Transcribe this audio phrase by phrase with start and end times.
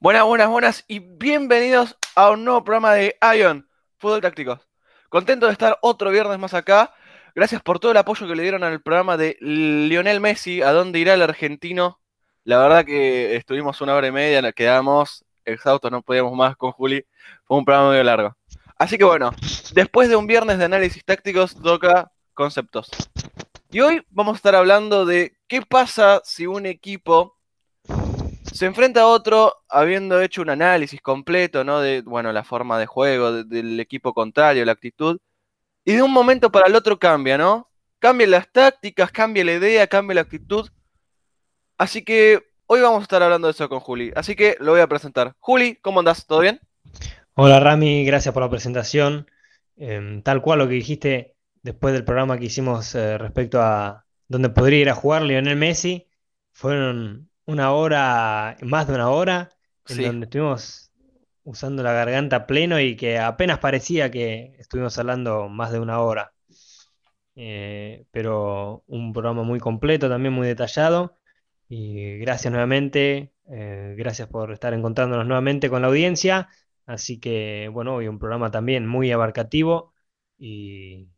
[0.00, 4.60] Buenas, buenas, buenas y bienvenidos a un nuevo programa de Ion, Fútbol Tácticos.
[5.08, 6.94] Contento de estar otro viernes más acá.
[7.34, 11.00] Gracias por todo el apoyo que le dieron al programa de Lionel Messi, a dónde
[11.00, 11.98] irá el argentino.
[12.44, 16.70] La verdad que estuvimos una hora y media, nos quedamos exhaustos, no podíamos más con
[16.70, 17.04] Juli.
[17.44, 18.36] Fue un programa muy largo.
[18.76, 19.32] Así que bueno,
[19.72, 22.88] después de un viernes de análisis tácticos, toca conceptos.
[23.68, 27.37] Y hoy vamos a estar hablando de qué pasa si un equipo
[28.52, 31.80] se enfrenta a otro habiendo hecho un análisis completo, ¿no?
[31.80, 35.18] De, bueno, la forma de juego del equipo contrario, la actitud.
[35.84, 37.70] Y de un momento para el otro cambia, ¿no?
[37.98, 40.68] Cambia las tácticas, cambia la idea, cambia la actitud.
[41.78, 44.12] Así que hoy vamos a estar hablando de eso con Juli.
[44.14, 45.34] Así que lo voy a presentar.
[45.40, 46.26] Juli, ¿cómo andás?
[46.26, 46.60] ¿Todo bien?
[47.34, 49.30] Hola Rami, gracias por la presentación.
[49.76, 54.50] Em, tal cual lo que dijiste después del programa que hicimos eh, respecto a dónde
[54.50, 56.08] podría ir a jugar Lionel Messi,
[56.52, 59.48] fueron una hora, más de una hora,
[59.88, 60.92] en donde estuvimos
[61.44, 66.34] usando la garganta pleno y que apenas parecía que estuvimos hablando más de una hora.
[67.36, 71.16] Eh, pero un programa muy completo, también muy detallado.
[71.70, 76.50] Y gracias nuevamente, eh, gracias por estar encontrándonos nuevamente con la audiencia.
[76.84, 79.94] Así que, bueno, hoy un programa también muy abarcativo
[80.36, 81.08] y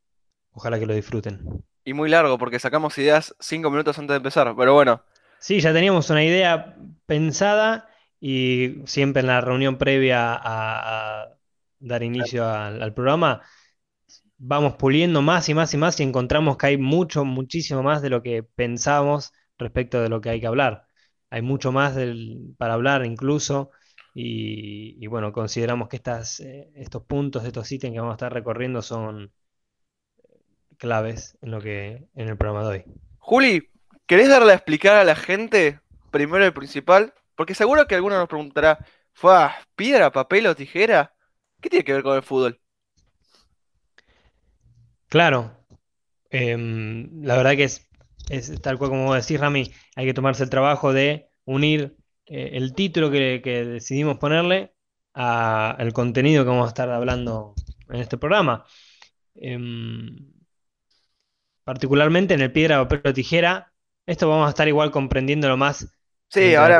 [0.52, 1.64] ojalá que lo disfruten.
[1.84, 5.02] Y muy largo, porque sacamos ideas cinco minutos antes de empezar, pero bueno.
[5.40, 7.88] Sí, ya teníamos una idea pensada
[8.20, 11.34] y siempre en la reunión previa a,
[11.80, 13.42] dar inicio al, programa
[14.38, 18.10] vamos puliendo más y más y más y encontramos que hay mucho, muchísimo más de
[18.10, 20.86] lo que pensábamos respecto de lo que hay que hablar.
[21.30, 21.96] Hay mucho más
[22.58, 23.70] para hablar incluso
[24.14, 28.82] y, bueno, consideramos que estas, eh, estos puntos, estos ítems que vamos a estar recorriendo
[28.82, 29.32] son
[30.78, 32.84] claves en lo que en el programa de hoy.
[33.18, 33.69] Juli,
[34.10, 35.78] ¿querés darle a explicar a la gente
[36.10, 37.14] primero el principal?
[37.36, 39.32] Porque seguro que alguno nos preguntará, ¿fue
[39.76, 41.14] piedra, papel o tijera?
[41.60, 42.60] ¿Qué tiene que ver con el fútbol?
[45.06, 45.64] Claro,
[46.28, 47.88] em, la verdad que es,
[48.28, 51.96] es, tal cual como decís, Rami, hay que tomarse el trabajo de unir
[52.26, 54.74] eh, el título que, decidimos ponerle
[55.12, 57.54] al contenido que vamos a estar hablando
[57.88, 58.64] en este programa.
[59.36, 60.32] Em,
[61.62, 63.69] particularmente en el piedra, papel o tijera.
[64.10, 65.86] Esto vamos a estar igual comprendiéndolo más.
[66.26, 66.78] Sí, ahora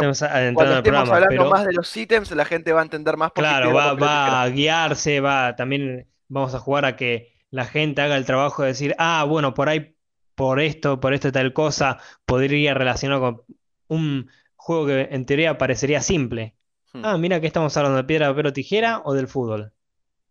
[0.53, 3.31] cuando estemos hablando más de los ítems, la gente va a entender más.
[3.31, 8.17] Por claro, va, a guiarse, va, también vamos a jugar a que la gente haga
[8.17, 9.95] el trabajo de decir, ah, bueno, por ahí,
[10.35, 13.43] por esto, por esto tal cosa, podría relacionar con
[13.87, 16.57] un juego que en teoría parecería simple.
[16.93, 17.05] Hmm.
[17.05, 19.73] Ah, mira que estamos hablando de piedra, papel o tijera o del fútbol.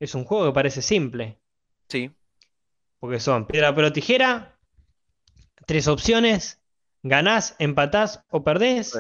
[0.02, 1.40] Es un juego que parece simple.
[1.88, 2.12] Sí.
[3.00, 4.60] Porque son piedra, papel tijera,
[5.66, 6.59] tres opciones,
[7.04, 9.00] ganás, empatás o perdés.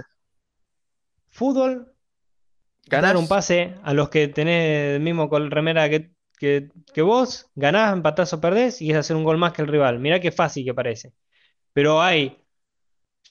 [1.28, 1.94] Fútbol,
[2.86, 8.34] ganar un pase a los que tenés el mismo remera que, que, vos, ganás, empatás
[8.34, 10.00] o perdés y es hacer un gol más que el rival.
[10.00, 11.14] Mirá qué fácil que parece.
[11.74, 12.44] Pero hay,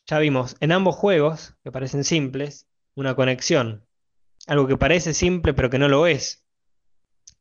[0.07, 3.87] ya vimos, en ambos juegos, que parecen simples, una conexión.
[4.47, 6.47] Algo que parece simple pero que no lo es.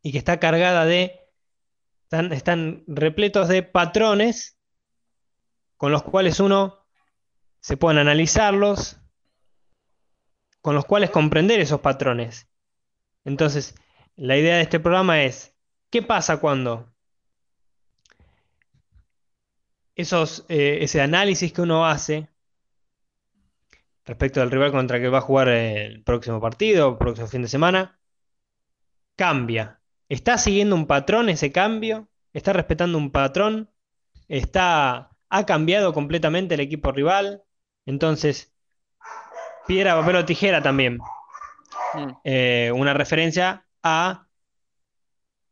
[0.01, 1.27] Y que está cargada de
[2.09, 4.57] están, repletos de patrones
[5.75, 6.86] con los cuales uno
[7.67, 8.97] se pueden analizarlos,
[10.61, 12.47] con los cuales comprender esos patrones.
[13.25, 13.75] Entonces,
[14.15, 15.53] la idea de este programa es,
[15.89, 16.95] ¿qué pasa cuando
[19.95, 22.29] esos, eh, ese análisis que uno hace
[24.05, 27.41] respecto del rival contra el que va a jugar el próximo partido, el próximo fin
[27.41, 27.99] de semana,
[29.17, 29.81] cambia?
[30.07, 32.07] ¿Está siguiendo un patrón ese cambio?
[32.31, 33.69] ¿Está respetando un patrón?
[34.29, 37.43] ¿Está, ¿Ha cambiado completamente el equipo rival?
[37.87, 38.53] Entonces,
[39.65, 40.99] piedra, papel o tijera también.
[41.95, 42.11] Mm.
[42.23, 44.27] Eh, una referencia a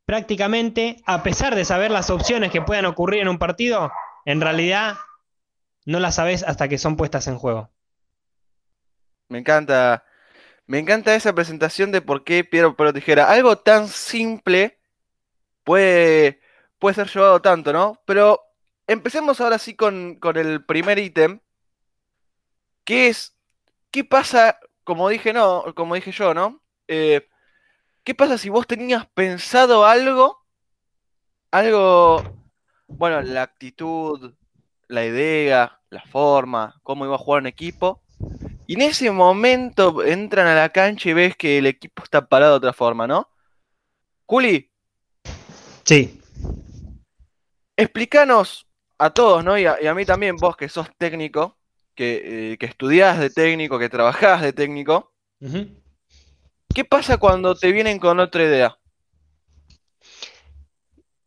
[0.06, 3.92] prácticamente, a pesar de saber las opciones que puedan ocurrir en un partido,
[4.26, 4.98] en realidad
[5.86, 7.72] no las sabes hasta que son puestas en juego.
[9.30, 10.04] Me encanta
[10.68, 13.30] me encanta esa presentación de por qué piedra, papel o tijera.
[13.30, 14.80] Algo tan simple
[15.64, 16.42] puede,
[16.80, 18.02] puede ser llevado tanto, ¿no?
[18.06, 18.42] Pero
[18.88, 21.40] empecemos ahora sí con, el primer ítem,
[22.86, 23.36] que es,
[23.92, 26.62] ¿qué pasa, como dije, no, como dije yo, ¿no?
[26.88, 27.28] Eh,
[28.04, 30.46] ¿Qué pasa si vos tenías pensado algo,
[31.52, 32.24] algo,
[32.88, 34.34] bueno, la actitud,
[34.88, 38.02] la idea, la forma, cómo iba a jugar un equipo,
[38.68, 42.54] y en ese momento entran a la cancha y ves que el equipo está parado
[42.54, 43.30] de otra forma, ¿no?
[44.26, 44.72] Juli.
[45.84, 46.22] Sí.
[47.76, 48.68] Explícanos
[48.98, 49.58] a todos, ¿no?
[49.58, 51.58] Y a, mí también, vos que sos técnico,
[51.96, 55.14] que, eh, que, estudiás de técnico, que trabajás de técnico.
[56.74, 58.78] ¿Qué pasa cuando te vienen con otra idea?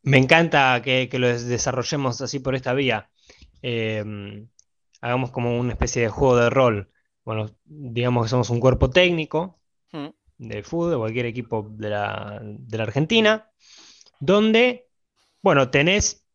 [0.03, 3.09] Me encanta que, lo desarrollemos así por esta vía.
[3.61, 4.47] Em,
[5.01, 6.91] hagamos como una especie de juego de rol.
[7.25, 9.59] Bueno, digamos que somos un cuerpo técnico
[9.91, 10.07] mm.
[10.37, 12.41] de fútbol, cualquier equipo de la,
[12.79, 13.51] Argentina,
[14.19, 14.87] donde,
[15.41, 16.25] bueno, tenés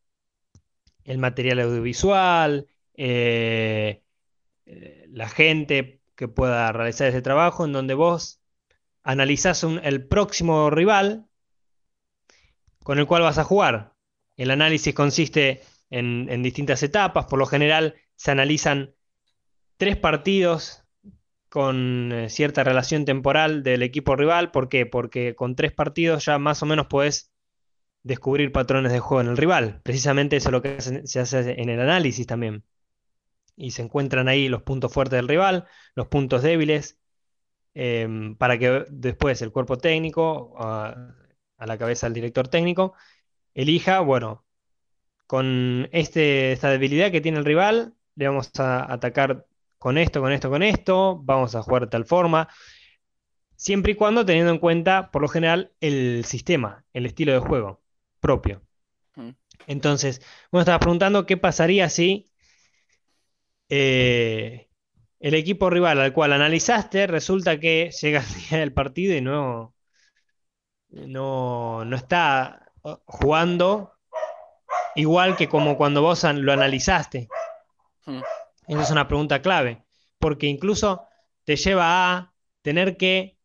[1.03, 4.03] el material audiovisual, eh,
[4.65, 8.41] eh, la gente que pueda realizar ese trabajo, en donde vos
[9.03, 11.27] analizás el próximo rival
[12.83, 13.93] con el cual vas a jugar.
[14.37, 18.95] El análisis consiste en, distintas etapas, por lo general se analizan
[19.77, 20.83] tres partidos
[21.49, 24.51] con eh, cierta relación temporal del equipo rival.
[24.51, 24.85] ¿Por qué?
[24.85, 27.31] Porque con tres partidos ya más o menos puedes
[28.03, 29.81] descubrir patrones de juego en el rival.
[29.83, 32.63] Precisamente eso es lo que se hace en el análisis también.
[33.55, 35.65] Y se encuentran ahí los puntos fuertes del rival,
[35.95, 36.99] los puntos débiles,
[37.73, 41.13] em, para que después el cuerpo técnico, a,
[41.59, 42.93] la cabeza del director técnico,
[43.53, 44.45] elija, bueno,
[45.27, 49.47] con este, esta debilidad que tiene el rival, le vamos a atacar
[49.79, 52.49] con esto, con esto, con esto, vamos a jugar de tal forma,
[53.55, 57.81] siempre y cuando teniendo en cuenta, por lo general, el sistema, el estilo de juego
[58.19, 58.61] propio.
[59.67, 60.21] Entonces,
[60.51, 62.31] bueno, estaba preguntando qué pasaría si
[63.69, 64.69] eh,
[65.19, 69.73] el equipo rival al cual analizaste resulta que llega el día del partido y no,
[70.89, 73.93] no, no está uh, jugando
[74.95, 77.27] igual que como cuando vos lo analizaste.
[78.05, 78.21] Hmm.
[78.67, 79.83] Esa es una pregunta clave,
[80.19, 81.07] porque incluso
[81.43, 83.37] te lleva a tener que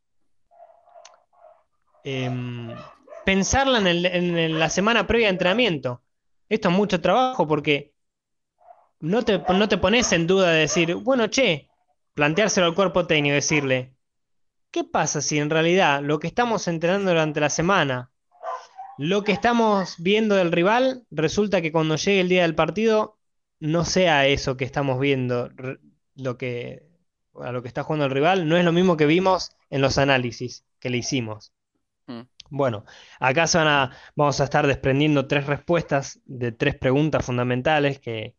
[2.04, 2.74] em,
[3.24, 6.02] pensarla en, la semana previa de entrenamiento.
[6.48, 7.89] Esto es mucho trabajo porque
[9.00, 11.70] no te, no te pones en duda de decir, bueno, che,
[12.14, 13.94] planteárselo al cuerpo técnico y decirle,
[14.70, 18.12] ¿qué pasa si en realidad lo que estamos entrenando durante la semana,
[18.98, 23.18] lo que estamos viendo del rival, resulta que cuando llegue el día del partido
[23.58, 25.50] no sea eso que estamos viendo,
[26.14, 26.86] lo que,
[27.40, 29.96] a lo que está jugando el rival, no es lo mismo que vimos en los
[29.96, 31.52] análisis que le hicimos.
[32.06, 32.22] Mm.
[32.50, 32.84] Bueno,
[33.20, 33.46] acá
[34.16, 38.34] vamos a estar desprendiendo tres respuestas de tres preguntas fundamentales que,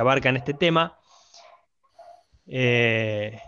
[0.00, 0.98] abarcan este tema.
[2.46, 3.40] Eh,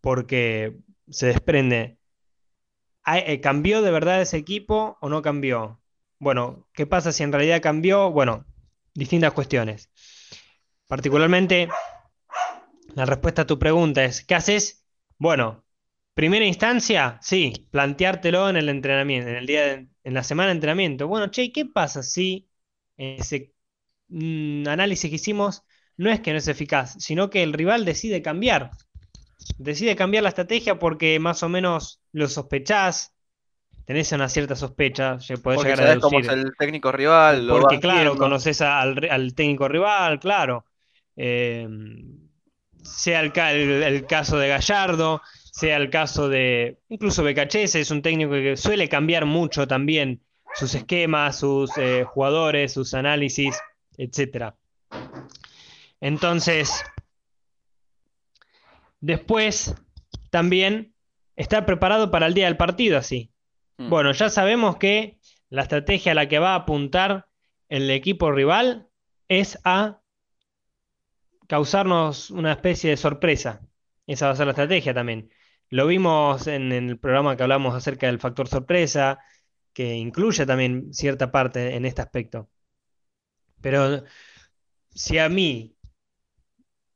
[0.00, 0.76] porque
[1.08, 1.98] se desprende,
[3.06, 5.80] eh, ¿cambió de verdad ese equipo o no cambió?
[6.18, 8.10] Bueno, ¿qué pasa si en realidad cambió?
[8.10, 8.44] Bueno,
[8.94, 9.90] distintas cuestiones.
[10.86, 11.68] Particularmente,
[12.94, 14.86] la respuesta a tu pregunta es, ¿qué haces?
[15.18, 15.64] Bueno,
[16.14, 21.08] primera instancia, sí, planteártelo en el entrenamiento, en el día en la semana de entrenamiento.
[21.08, 22.50] Bueno, che, ¿qué pasa si
[22.96, 23.53] ese
[24.10, 25.62] análisis que hicimos
[25.96, 28.70] no es que no es eficaz, sino que el rival decide cambiar?
[29.58, 33.14] decide cambiar la estrategia porque más o menos lo sospechás,
[33.86, 36.00] tenés una cierta sospecha, podés llegar a deducir.
[36.00, 37.46] Cómo es el técnico rival.
[37.48, 40.64] porque claro, conoces al, técnico rival, claro.
[41.16, 41.68] Eh,
[42.82, 43.32] sea el,
[44.06, 45.22] caso de Gallardo,
[45.52, 50.22] sea el caso de incluso Becachese, es un técnico que suele cambiar mucho también
[50.54, 53.56] sus esquemas, sus eh, jugadores, sus análisis,
[53.98, 54.54] etc.
[56.00, 56.84] Entonces,
[59.04, 59.74] Después,
[60.30, 60.94] también
[61.36, 63.30] estar preparado para el día del partido así.
[63.76, 63.90] Hmm.
[63.90, 65.18] Bueno, ya sabemos que
[65.50, 67.26] la estrategia a la que va a apuntar
[67.68, 68.88] el equipo rival
[69.28, 70.00] es a
[71.48, 73.60] causarnos una especie de sorpresa.
[74.06, 75.28] Esa va a ser la estrategia también.
[75.68, 79.18] Lo vimos en el programa que hablamos acerca del factor sorpresa,
[79.74, 82.48] que incluye también cierta parte en este aspecto.
[83.64, 84.04] Pero
[84.94, 85.74] si a mí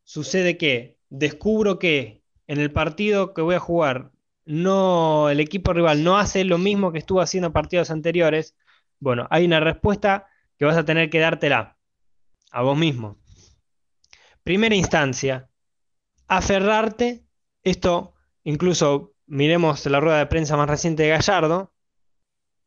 [0.05, 4.13] sucede que descubro que en el partido que voy a jugar,
[4.45, 8.55] no, el equipo rival no hace lo mismo que estuvo haciendo en partidos anteriores,
[9.01, 10.27] bueno, hay una respuesta
[10.59, 11.79] que vas a tener que dártela
[12.51, 13.17] a vos mismo.
[14.45, 15.49] Primera instancia,
[16.27, 17.25] aferrarte,
[17.63, 18.13] esto
[18.45, 21.73] incluso miremos la rueda de prensa más reciente de Gallardo,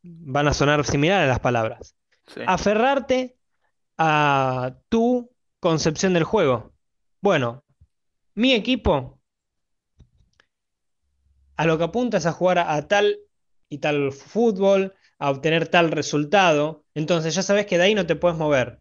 [0.02, 1.94] van a sonar similares las palabras.
[2.48, 3.36] Aferrarte
[3.98, 5.30] a tu
[5.60, 6.72] concepción del juego.
[7.20, 7.64] Bueno,
[8.34, 9.20] mi equipo
[11.56, 13.18] a lo que apunta es a jugar a, tal
[13.68, 18.16] y tal fútbol, a obtener tal resultado, entonces ya sabes que de ahí no te
[18.16, 18.80] puedes mover.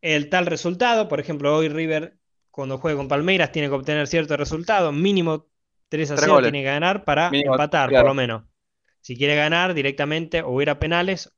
[0.00, 2.18] El tal resultado, por ejemplo, hoy River
[2.50, 5.48] cuando juega con Palmeiras tiene que obtener cierto resultado, mínimo
[5.88, 8.44] 3 a 0 tiene que ganar para empatar, por lo menos.
[9.00, 11.34] Si quiere ganar directamente o ir a penales,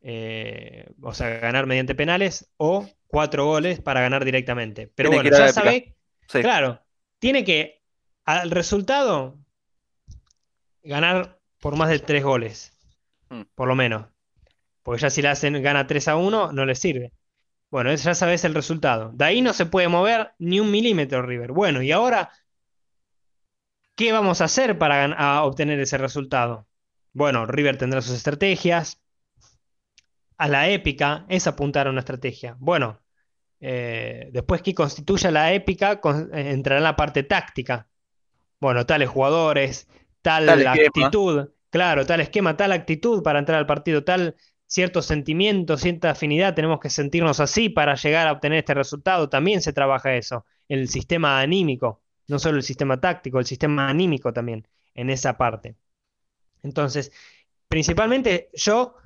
[0.00, 4.90] eh, o sea, ganar mediante penales, o cuatro goles para ganar directamente.
[4.94, 5.94] Pero bueno, ya sabes
[6.28, 6.82] Claro,
[7.18, 7.82] tiene que,
[8.24, 9.38] al resultado,
[10.82, 12.72] ganar por más de tres goles,
[13.30, 13.42] mm.
[13.54, 14.06] por lo menos.
[14.82, 17.12] Porque ya si le hacen gana 3 a 1, no le sirve.
[17.70, 19.10] Bueno, ya sabes el resultado.
[19.12, 21.52] De ahí no se puede mover ni un milímetro River.
[21.52, 22.30] Bueno, y ahora,
[23.94, 26.66] ¿qué vamos a hacer para obtener ese resultado?
[27.12, 29.02] Bueno, River tendrá sus estrategias.
[30.38, 32.56] A la épica es apuntar a una estrategia.
[32.58, 33.00] Bueno,
[33.60, 36.00] eh, después que constituya la épica,
[36.32, 37.88] eh, entrará la parte táctica.
[38.60, 39.88] Bueno, tales jugadores,
[40.22, 46.10] tal, actitud, claro, tal esquema, tal actitud para entrar al partido, tal cierto sentimiento, cierta
[46.10, 49.28] afinidad, tenemos que sentirnos así para llegar a obtener este resultado.
[49.28, 54.32] También se trabaja eso, el sistema anímico, no solo el sistema táctico, el sistema anímico
[54.32, 55.76] también, en esa parte.
[56.62, 57.12] Entonces,
[57.68, 58.96] principalmente yo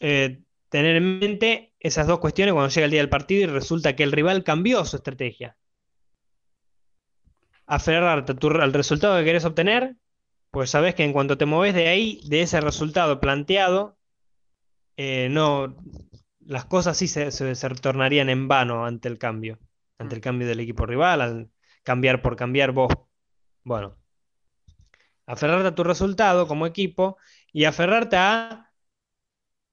[0.00, 3.96] eh, tener en mente esas dos cuestiones cuando llega el día del partido y resulta
[3.96, 5.56] que el rival cambió su estrategia.
[7.66, 9.96] Aferrarte al resultado que querés obtener,
[10.50, 13.98] pues sabes que en cuanto te mueves de ahí, de ese resultado planteado,
[14.96, 15.76] eh, no,
[16.40, 19.58] las cosas sí se, se, tornarían en vano ante el cambio,
[19.98, 21.50] ante el cambio del equipo rival, al
[21.82, 22.92] cambiar por cambiar vos.
[23.64, 23.96] Bueno,
[25.26, 27.18] aferrarte a tu resultado como equipo
[27.52, 28.67] y aferrarte a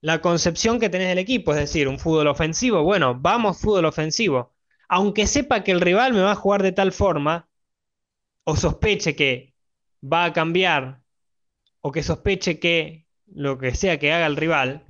[0.06, 2.84] la concepción que tenés del equipo, es decir, un fútbol ofensivo.
[2.84, 4.54] Bueno, vamos fútbol ofensivo.
[4.88, 7.50] Aunque sepa que el rival me va a jugar de tal forma,
[8.44, 9.56] o sospeche que
[10.04, 11.02] va a cambiar,
[11.82, 14.86] o que sospeche que lo que sea que haga el rival,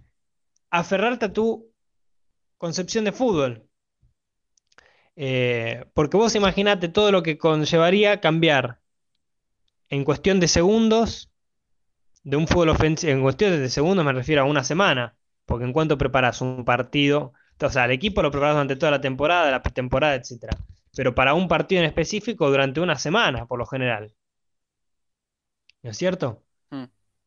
[0.70, 1.72] aferrarte a tu
[2.58, 3.70] concepción de fútbol.
[5.16, 8.82] Eh, porque vos imaginate todo lo que conllevaría cambiar
[9.88, 11.32] en cuestión de segundos
[12.26, 13.14] de un fútbol ofensivo.
[13.14, 15.16] En cuestión de segundos me refiero a una semana.
[15.46, 19.02] Porque en cuanto preparas un partido, o sea, el equipo lo preparas durante toda la
[19.02, 20.48] temporada, la pretemporada, etc.
[20.96, 24.14] Pero para un partido en específico durante una semana, por lo general.
[25.84, 26.44] ¿No es cierto?
[26.72, 26.86] Mm.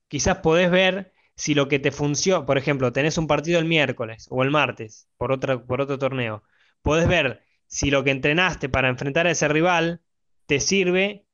[0.09, 4.26] Quizás podés ver si lo que te funciona, por ejemplo, tenés un partido el miércoles
[4.31, 6.43] o el martes por, otra, por otro torneo,
[6.83, 10.02] podés ver si lo que entrenaste para enfrentar a ese rival
[10.47, 11.27] te sirve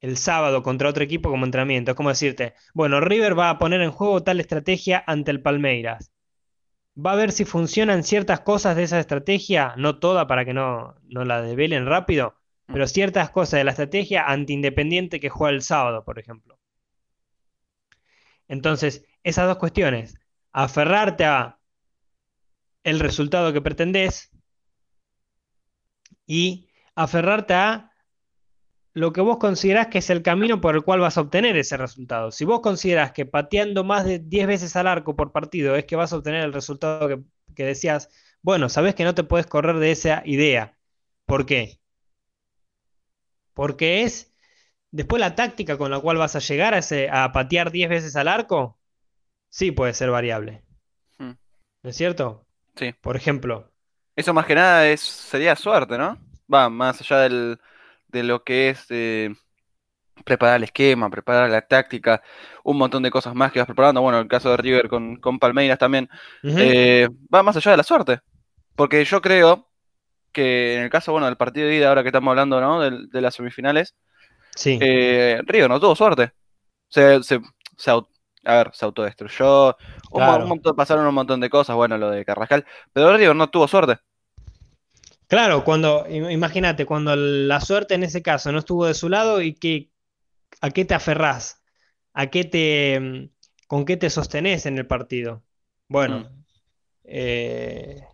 [0.00, 1.92] el sábado contra otro equipo como entrenamiento.
[1.92, 6.12] Es como decirte, bueno, River va a poner en juego tal estrategia ante el Palmeiras.
[6.96, 10.96] Va a ver si funcionan ciertas cosas de esa estrategia, no toda para que no,
[11.04, 12.36] no la develen rápido,
[12.66, 12.72] mm.
[12.72, 16.58] pero ciertas cosas de la estrategia anti Independiente que juega el sábado, por ejemplo.
[18.48, 20.18] Entonces, esas dos cuestiones,
[20.52, 21.58] aferrarte a
[22.82, 24.30] el resultado que pretendés
[26.26, 27.87] y aferrarte a
[28.94, 31.76] lo que vos considerás que es el camino por el cual vas a obtener ese
[31.76, 32.30] resultado.
[32.32, 35.96] Si vos considerás que pateando más de 10 veces al arco por partido es que
[35.96, 37.22] vas a obtener el resultado que,
[37.54, 38.10] que decías,
[38.42, 40.78] bueno, sabés que no te puedes correr de esa idea.
[41.26, 41.80] ¿Por qué?
[43.54, 44.28] Porque es
[44.90, 48.16] Después la táctica con la cual vas a llegar a, ese, a patear 10 veces
[48.16, 48.78] al arco,
[49.50, 50.62] sí puede ser variable.
[51.18, 51.32] Hmm.
[51.82, 52.46] ¿No es cierto?
[52.74, 52.94] Sí.
[53.00, 53.70] Por ejemplo.
[54.16, 56.18] Eso más que nada es, sería suerte, ¿no?
[56.52, 57.60] Va, más allá del,
[58.08, 59.34] de lo que es eh,
[60.24, 62.22] preparar el esquema, preparar la táctica,
[62.64, 64.02] un montón de cosas más que vas preparando.
[64.02, 66.08] Bueno, el caso de River con, con Palmeiras también.
[66.42, 68.20] Eh, va más allá de la suerte.
[68.76, 69.68] Porque yo creo
[70.32, 72.80] que en el caso, bueno, del partido de ida, ahora que estamos hablando, ¿no?
[72.80, 73.94] de las semifinales,
[74.58, 74.76] Sí.
[74.82, 76.32] Eh, Río no tuvo suerte.
[76.88, 77.40] Se, se,
[78.44, 79.76] a ver, se autodestruyó.
[80.76, 82.66] pasaron un montón de cosas, bueno, lo de Carrascal.
[82.92, 83.98] Pero Río no tuvo suerte.
[85.28, 89.54] Claro, cuando, imagínate, cuando la suerte en ese caso no estuvo de su lado y
[89.54, 89.90] que,
[90.62, 91.62] a qué te aferrás,
[92.14, 93.30] a qué te,
[93.66, 95.44] con qué te sostenés en el partido.
[95.86, 96.44] Bueno, mm.
[97.04, 98.04] eh,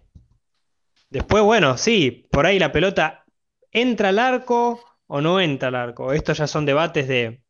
[1.09, 3.25] después, bueno, sí, por ahí la pelota
[3.71, 6.13] entra al arco, o no entra al arco.
[6.13, 7.43] Estos ya son debates de,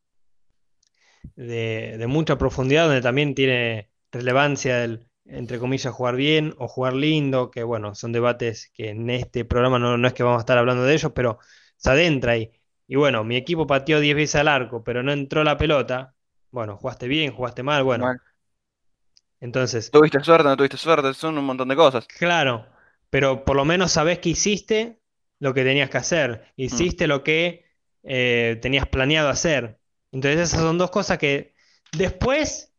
[1.36, 7.50] de, mucha profundidad, donde también tiene relevancia el, entre comillas, jugar bien o jugar lindo,
[7.50, 10.84] que bueno, son debates que en este programa no, es que vamos a estar hablando
[10.84, 11.38] de ellos, pero
[11.76, 12.52] se adentra ahí.
[12.86, 16.14] Y bueno, mi equipo pateó 10 veces al arco, pero no entró la pelota.
[16.50, 18.06] Bueno, jugaste bien, jugaste mal, bueno.
[19.40, 19.90] Entonces.
[19.90, 22.06] Tuviste suerte, no tuviste suerte, son un montón de cosas.
[22.06, 22.66] Claro,
[23.10, 25.00] pero por lo menos sabés que hiciste
[25.38, 27.64] lo que tenías que hacer, hiciste lo que
[28.02, 29.78] eh, tenías planeado hacer.
[30.12, 31.54] Entonces esas son dos cosas que
[31.96, 32.74] después,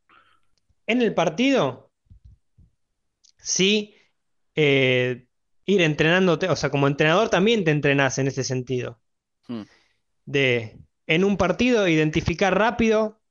[0.88, 1.85] en el partido,
[3.46, 3.96] sí,
[4.56, 5.28] eh,
[5.66, 9.00] ir entrenándote, o sea, como entrenador también te entrenás en ese sentido.
[10.26, 13.22] De, en un partido, identificar rápido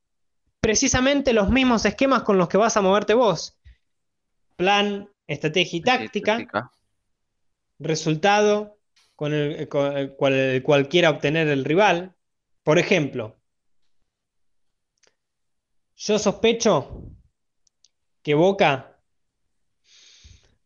[0.60, 3.58] precisamente los mismos esquemas con los que vas a moverte vos.
[4.56, 6.70] Plan, estrategia y táctica.
[7.80, 8.78] resultado,
[9.16, 12.14] con el, cual, quiera obtener el rival.
[12.62, 13.36] Por ejemplo,
[15.96, 17.02] Yo sospecho
[18.22, 18.93] que Boca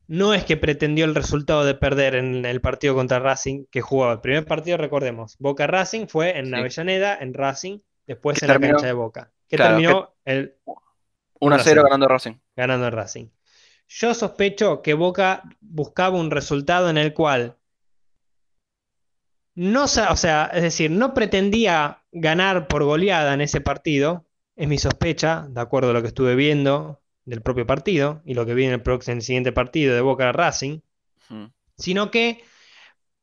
[0.09, 4.15] no es que pretendió el resultado de perder en el partido contra Racing que jugaba.
[4.15, 8.87] El primer partido, recordemos, Boca Racing fue en Avellaneda, en Racing, después en la cancha
[8.87, 9.31] de Boca.
[9.47, 10.57] Que terminó el
[11.41, 12.33] 1-0 ganando Racing.
[12.57, 13.27] Ganando Racing.
[13.87, 17.57] Yo sospecho que Boca buscaba un resultado en el cual
[19.55, 24.25] no, o sea, es decir, no pretendía ganar por goleada en ese partido,
[24.55, 28.47] es mi sospecha, de acuerdo a lo que estuve viendo, del propio partido y lo
[28.47, 30.81] que viene en el, próximo, siguiente partido de Boca Racing,
[31.77, 32.43] sino que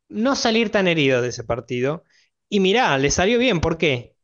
[0.10, 2.04] no salir tan herido de ese partido.
[2.48, 4.16] Y mirá, le salió bien, ¿por qué?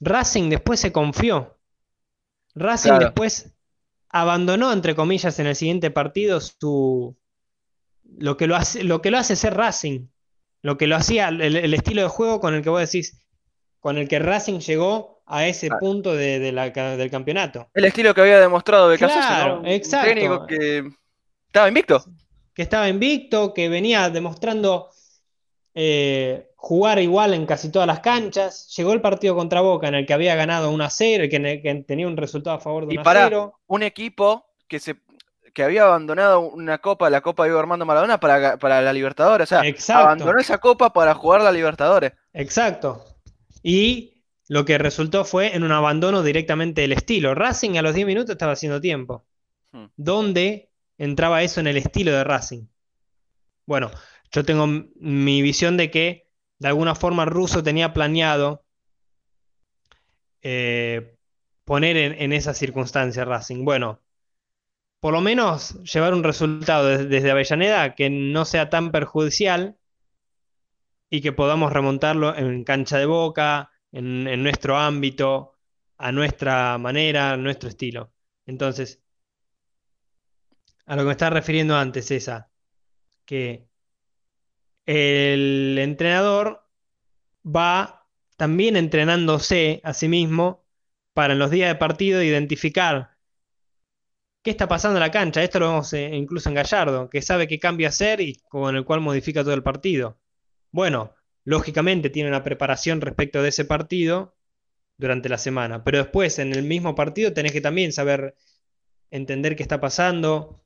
[0.00, 1.58] Racing después se confió.
[2.54, 3.52] Racing después
[4.08, 7.14] abandonó, entre comillas, en el siguiente partido su,
[8.04, 10.08] lo, que lo, hace, lo que lo hace ser Racing.
[10.62, 13.20] Lo que lo hacía, el, estilo de juego con el que vos decís,
[13.80, 17.68] con el que Racing llegó a ese punto de, del campeonato.
[17.74, 20.08] El estilo que había demostrado de claro, exacto.
[20.08, 20.88] técnico que
[21.46, 22.04] estaba invicto.
[22.54, 24.90] Que estaba invicto, que venía demostrando
[25.74, 28.72] eh, jugar igual en casi todas las canchas.
[28.76, 31.84] Llegó el partido contra Boca en el que había ganado 1 a 0 y que,
[31.86, 33.60] tenía un resultado a favor de 1 a 0.
[33.66, 34.96] Un equipo que se
[35.54, 39.50] que había abandonado una copa, la Copa de Armando Maradona, para, para la Libertadores.
[39.50, 42.12] O sea, abandonó esa copa para jugar la Libertadores.
[42.32, 43.04] Exacto.
[43.62, 47.34] Y lo que resultó fue en un abandono directamente del estilo.
[47.34, 49.26] Racing a los 10 minutos estaba haciendo tiempo.
[49.72, 49.86] Hmm.
[49.96, 52.66] ¿Dónde entraba eso en el estilo de Racing?
[53.66, 53.90] Bueno,
[54.32, 58.64] yo tengo mi visión de que de alguna forma Russo tenía planeado
[60.42, 61.16] eh,
[61.64, 63.64] poner en, esa circunstancia Racing.
[63.64, 64.00] Bueno,
[65.00, 69.77] por lo menos llevar un resultado desde Avellaneda que no sea tan perjudicial
[71.10, 75.58] y que podamos remontarlo en cancha de boca, en, nuestro ámbito,
[75.96, 78.12] a nuestra manera, a nuestro estilo.
[78.46, 79.02] Entonces,
[80.86, 82.50] a lo que me estaba refiriendo antes, esa,
[83.24, 83.68] que
[84.86, 86.64] el entrenador
[87.44, 90.64] va también entrenándose a sí mismo
[91.12, 93.18] para en los días de partido identificar
[94.42, 95.42] qué está pasando en la cancha.
[95.42, 98.84] Esto lo vemos eh, incluso en Gallardo, que sabe qué cambio hacer y con el
[98.84, 100.18] cual modifica todo el partido.
[100.78, 101.12] Bueno,
[101.42, 104.36] lógicamente tiene una preparación respecto de ese partido
[104.96, 108.36] durante la semana, pero después en el mismo partido tenés que también saber
[109.10, 110.62] entender qué está pasando,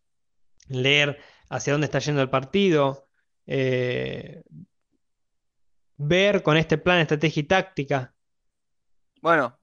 [0.68, 3.08] leer hacia dónde está yendo el partido,
[3.46, 4.42] eh,
[5.96, 8.12] ver con este plan estrategia y táctica.
[9.22, 9.58] Bueno,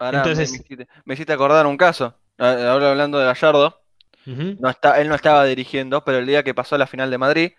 [0.00, 2.18] ahora me, hiciste, acordar un caso.
[2.36, 3.80] Ahora hablando de Gallardo,
[4.26, 7.52] no está, él no estaba dirigiendo, pero el día que pasó la final de Madrid,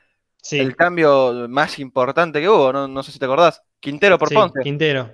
[0.51, 3.61] el cambio más importante que hubo, no, sé si te acordás.
[3.79, 4.59] Quintero por Ponce.
[4.61, 5.13] Quintero.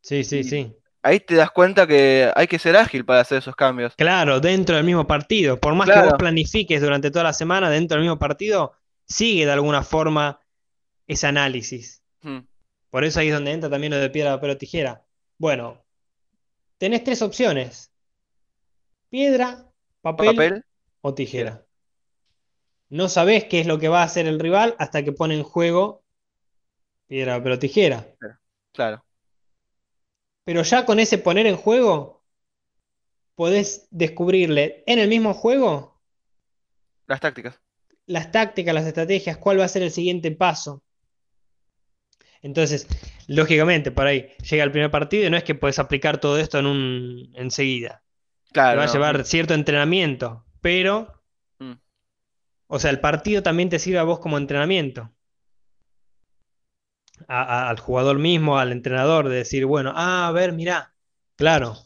[0.00, 0.74] Sí, sí, sí.
[1.02, 3.94] Ahí te das cuenta que hay que ser ágil para hacer esos cambios.
[3.96, 5.58] Claro, dentro del mismo partido.
[5.60, 8.72] Por más que vos planifiques durante toda la semana dentro del mismo partido,
[9.06, 10.40] sigue de alguna forma
[11.06, 12.02] ese análisis.
[12.22, 12.40] Hmm.
[12.88, 15.04] Por eso ahí es donde entra también lo de piedra, papel o tijera.
[15.36, 15.84] Bueno,
[16.78, 17.90] tenés tres opciones.
[19.10, 20.64] Piedra, papel,
[21.02, 21.64] o tijera
[22.88, 25.42] no sabes qué es lo que va a hacer el rival hasta que pone en
[25.42, 26.04] juego
[27.06, 28.06] piedra, pero tijera.
[28.72, 29.04] Claro.
[30.44, 32.24] Pero ya con ese poner en juego,
[33.34, 35.94] podés descubrirle en el mismo juego
[37.06, 37.60] las tácticas.
[38.06, 40.82] Las tácticas, las estrategias, cuál va a ser el siguiente paso.
[42.42, 42.86] Entonces,
[43.26, 46.58] lógicamente, por ahí llega el primer partido y no es que puedes aplicar todo esto
[46.58, 48.02] en un enseguida.
[48.52, 48.78] Claro.
[48.78, 51.23] va a llevar cierto entrenamiento, pero
[52.66, 55.10] o sea, el partido también te sirve a vos como entrenamiento.
[57.28, 60.94] al jugador mismo, al entrenador, de decir, bueno, ah, a ver, mirá,
[61.36, 61.76] claro,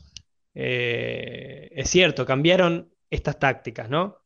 [0.54, 4.18] eh, es cierto, cambiaron estas tácticas, ¿no?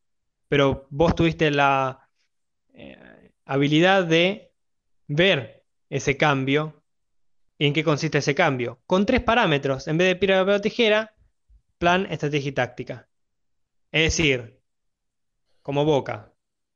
[0.47, 2.09] Pero vos tuviste la
[2.73, 4.53] eh, habilidad de
[5.07, 6.83] ver ese cambio.
[7.57, 8.81] ¿Y en qué consiste ese cambio?
[8.87, 11.15] Con tres parámetros, en vez de piedra, papel tijera,
[11.77, 13.09] plan, estrategia y táctica.
[13.91, 14.59] Es decir,
[15.61, 16.32] como Boca,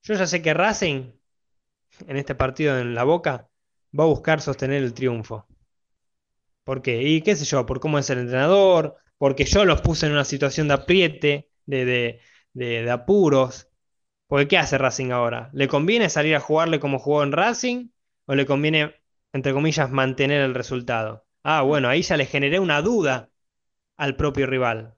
[0.08, 1.12] yo ya sé que Racing,
[2.08, 3.50] en este partido en la boca,
[3.98, 5.46] va a buscar sostener el triunfo.
[6.64, 7.04] ¿Por qué?
[7.04, 10.24] Y qué sé yo, por cómo es el entrenador, porque yo los puse en una
[10.24, 12.22] situación de apriete, de,
[12.54, 13.70] de, apuros.
[14.28, 15.50] Porque ¿qué hace Racing ahora?
[15.54, 17.90] ¿Le conviene salir a jugarle como jugó en Racing?
[18.26, 18.96] ¿O le conviene,
[19.34, 21.26] entre comillas, mantener el resultado?
[21.44, 23.30] Ah, bueno, ahí ya le generé una duda
[23.98, 24.97] al propio rival.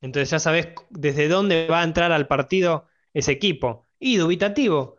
[0.00, 3.86] Entonces ya sabes desde dónde va a entrar al partido ese equipo.
[3.98, 4.96] Y dubitativo.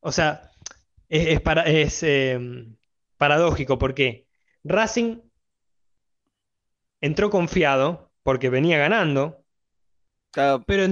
[0.00, 0.50] O sea,
[1.08, 2.76] es, para, es em,
[3.16, 4.26] paradójico porque
[4.64, 5.20] Racing
[7.00, 9.44] entró confiado porque venía ganando.
[10.66, 10.86] Pero,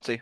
[0.00, 0.18] sí.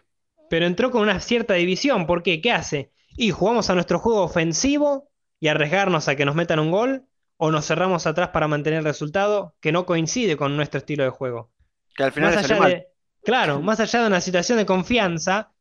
[0.51, 2.07] pero entró con una cierta división.
[2.07, 2.41] ¿Por qué?
[2.41, 2.93] ¿Qué hace?
[3.17, 7.07] Y jugamos a nuestro juego ofensivo y arriesgarnos a que nos metan un gol
[7.37, 11.11] o nos cerramos atrás para mantener el resultado que no coincide con nuestro estilo de
[11.11, 11.51] juego.
[11.95, 12.89] Que al final más allá de,
[13.27, 15.53] Claro, más allá de una situación de confianza,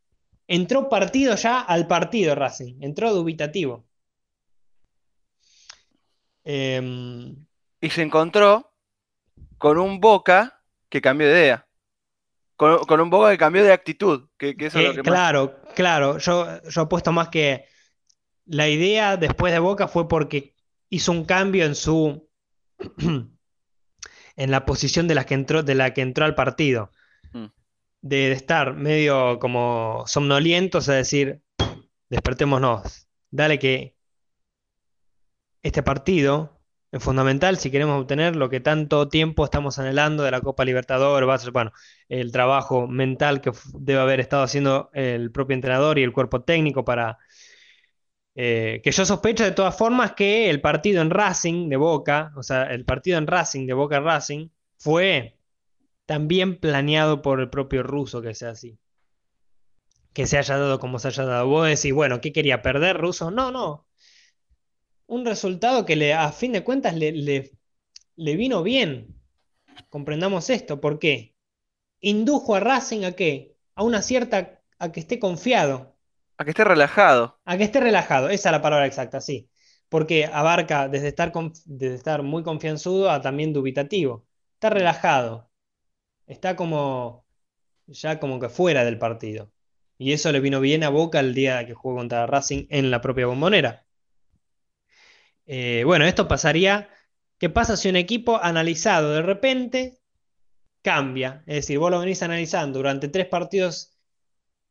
[0.48, 3.86] entró partido ya al partido Racing, entró dubitativo.
[6.44, 7.36] Em,
[7.82, 8.72] y se encontró
[9.58, 11.68] con un Boca que cambió de idea.
[12.56, 14.30] Con, un Boca que cambió de actitud.
[14.38, 14.56] Que,
[15.04, 16.20] claro, claro.
[16.20, 17.66] Yo, yo apuesto más que
[18.46, 20.55] la idea después de Boca fue porque
[20.96, 22.30] hizo un cambio en su.
[24.38, 26.92] en la posición de la que entró, de la que entró al partido.
[27.34, 27.46] Mm.
[28.02, 31.42] De, estar medio como somnolientos a decir,
[32.10, 33.96] despertémonos, dale que
[35.64, 40.42] este partido es fundamental si queremos obtener lo que tanto tiempo estamos anhelando de la
[40.42, 41.74] Copa Libertadores, va a ser, bueno,
[42.08, 46.86] el trabajo mental que debe haber estado haciendo el propio entrenador y el cuerpo técnico
[46.86, 47.18] para
[48.36, 52.44] eh, que yo sospecho de todas formas que el partido en Racing de Boca, o
[52.44, 55.38] sea, el partido en Racing de Boca Racing, fue
[56.06, 58.78] también planeado por el propio ruso que sea así.
[60.14, 61.48] Que se haya dado como se haya dado.
[61.48, 63.32] Vos decís, bueno, ¿qué quería perder ruso?
[63.32, 63.88] No, no.
[65.08, 67.12] Un resultado que le, a fin de cuentas le,
[68.16, 69.16] le vino bien.
[69.90, 70.82] Comprendamos esto.
[70.82, 71.36] ¿Por qué?
[72.02, 73.58] Indujo a Racing a qué?
[73.76, 74.62] A una cierta.
[74.80, 75.95] a que esté confiado
[76.38, 77.40] a que esté relajado.
[77.46, 79.50] A que esté relajado, esa es la palabra exacta, sí.
[79.90, 81.32] Porque abarca desde estar,
[81.66, 84.26] desde estar muy confianzudo a también dubitativo.
[84.56, 85.50] Está relajado.
[86.28, 87.26] Está como
[87.88, 89.52] ya como que fuera del partido.
[89.98, 93.02] Y eso le vino bien a Boca el día que jugó contra Racing en la
[93.02, 93.86] propia bombonera.
[95.46, 96.90] Eh, bueno, esto pasaría.
[97.38, 100.00] ¿Qué pasa si un equipo analizado de repente
[100.82, 101.44] cambia?
[101.48, 103.95] Es decir, vos lo venís analizando durante tres partidos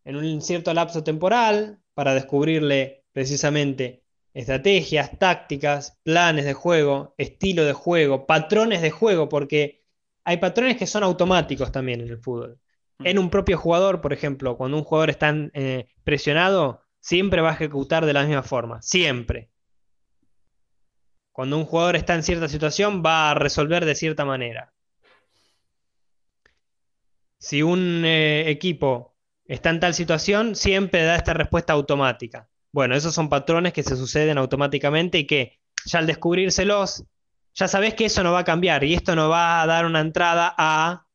[0.05, 7.73] en un cierto lapso temporal para descubrirle precisamente estrategias, tácticas, planes de juego, estilo de
[7.73, 9.85] juego, patrones de juego, porque
[10.25, 12.59] hay patrones que son automáticos también en el fútbol.
[12.99, 13.07] Mm.
[13.07, 17.55] En un propio jugador, por ejemplo, cuando un jugador está eh, presionado, siempre va a
[17.55, 19.51] ejecutar de la misma forma, siempre.
[21.33, 24.73] Cuando un jugador está en cierta situación, va a resolver de cierta manera.
[27.39, 29.14] Si un eh, equipo
[29.47, 32.49] está en tal situación, siempre da esta respuesta automática.
[32.73, 37.05] Bueno, esos son patrones que se suceden automáticamente y que ya al descubrírselos,
[37.55, 40.01] ya sabes que eso no va a cambiar y esto no va a dar una
[40.01, 41.07] entrada a...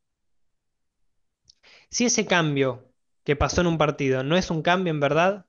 [1.89, 5.45] Si ese cambio que pasó en un partido no es un cambio en verdad,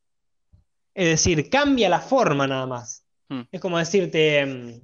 [0.95, 3.07] es decir, cambia la forma nada más.
[3.29, 3.43] Hmm.
[3.53, 4.81] Es como decirte, mm,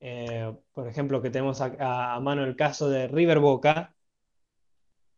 [0.00, 3.94] eh, por ejemplo, que tenemos a, a, mano el caso de River Boca,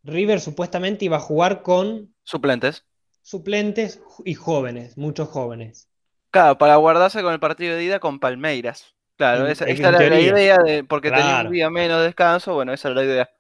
[0.05, 2.85] River supuestamente iba a jugar con suplentes.
[3.23, 5.89] Suplentes y jóvenes, muchos jóvenes.
[6.31, 8.95] Claro, para guardarse con el partido de ida con Palmeiras.
[9.17, 12.89] Claro, esa, era la idea, de, porque tenía un día menos de descanso, bueno, esa
[12.89, 13.31] era la idea.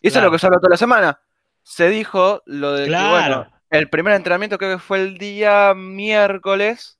[0.00, 1.20] Y eso es lo que se habló toda la semana.
[1.62, 6.98] Se dijo lo de que, bueno, el primer entrenamiento creo que fue el día miércoles,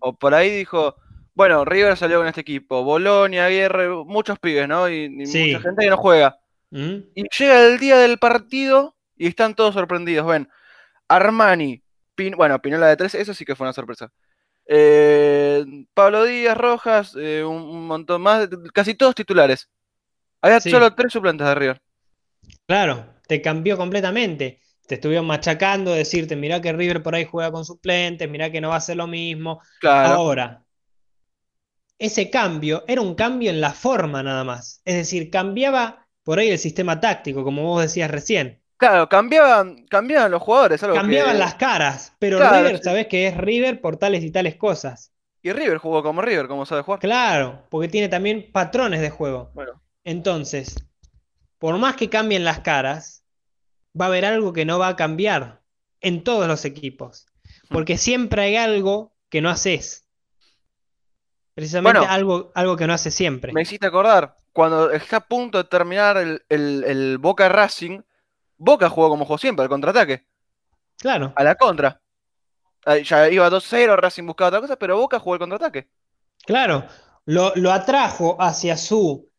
[0.00, 0.96] o por ahí dijo,
[1.34, 4.88] bueno, River salió con este equipo, Bolonia, Guerre, muchos pibes, ¿no?
[4.90, 6.40] Y, mucha gente que no juega.
[6.70, 10.26] Y llega el día del partido y están todos sorprendidos.
[10.26, 10.48] Ven,
[11.08, 11.82] Armani,
[12.36, 14.12] bueno, Pinola de 3, eso sí que fue una sorpresa.
[14.66, 19.70] Eh, Pablo Díaz, Rojas, eh, un, montón más, casi todos titulares.
[20.42, 21.82] Había solo tres suplentes de River.
[22.66, 24.60] Claro, te cambió completamente.
[24.86, 28.68] Te estuvieron machacando, decirte, mirá que River por ahí juega con suplentes, mirá que no
[28.70, 29.60] va a ser lo mismo.
[29.82, 30.62] Ahora,
[31.98, 34.80] ese cambio era un cambio en la forma nada más.
[34.84, 38.60] Es decir, cambiaba por ahí el sistema táctico, como vos decías recién.
[38.76, 40.78] Claro, cambiaban, cambiaban los jugadores.
[40.78, 45.14] cambiaban las caras, pero River, sabés que es River por tales y tales cosas.
[45.40, 47.00] Y River jugó como River, como sabe jugar.
[47.00, 49.52] Claro, porque tiene también patrones de juego.
[49.54, 49.80] Bueno.
[50.04, 50.74] Entonces,
[51.58, 53.24] por más que cambien las caras,
[53.98, 55.62] va a haber algo que no va a cambiar
[56.02, 57.24] en todos los equipos.
[57.70, 57.72] Hmm.
[57.72, 60.04] Porque siempre hay algo que no haces.
[61.54, 63.54] Precisamente algo, algo que no hace siempre.
[63.54, 68.00] Me hiciste acordar, cuando está a punto de terminar el, Boca Racing,
[68.56, 70.24] Boca jugó como jugó siempre, al contraataque.
[70.96, 71.32] Claro.
[71.36, 72.00] A la contra.
[73.04, 75.88] Ya iba 2-0, Racing buscaba otra cosa, pero Boca jugó el contraataque.
[76.44, 76.84] Claro.
[77.26, 79.30] Lo, atrajo hacia su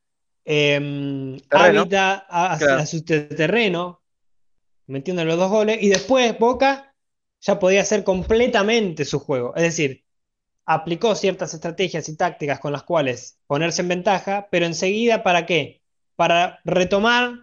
[0.45, 4.01] em, hábitat, hacia su terreno,
[4.87, 6.95] metiendo los dos goles, y después Boca
[7.41, 9.53] ya podía hacer completamente su juego.
[9.57, 10.05] Es decir,
[10.71, 15.81] aplicó ciertas estrategias y tácticas con las cuales ponerse en ventaja, pero enseguida, ¿para qué?
[16.15, 17.39] Para retomar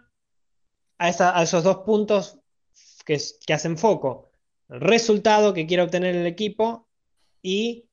[0.96, 2.38] a, esos dos puntos
[3.04, 3.18] que,
[3.52, 4.30] hacen foco.
[4.68, 6.88] El resultado que quiere obtener el equipo
[7.42, 7.88] y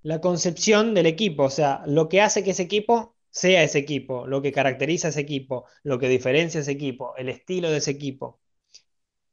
[0.00, 4.26] la concepción del equipo, o sea, lo que hace que ese equipo sea ese equipo,
[4.26, 7.76] lo que caracteriza a ese equipo, lo que diferencia a ese equipo, el estilo de
[7.76, 8.40] ese equipo.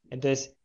[0.09, 0.57] Entonces,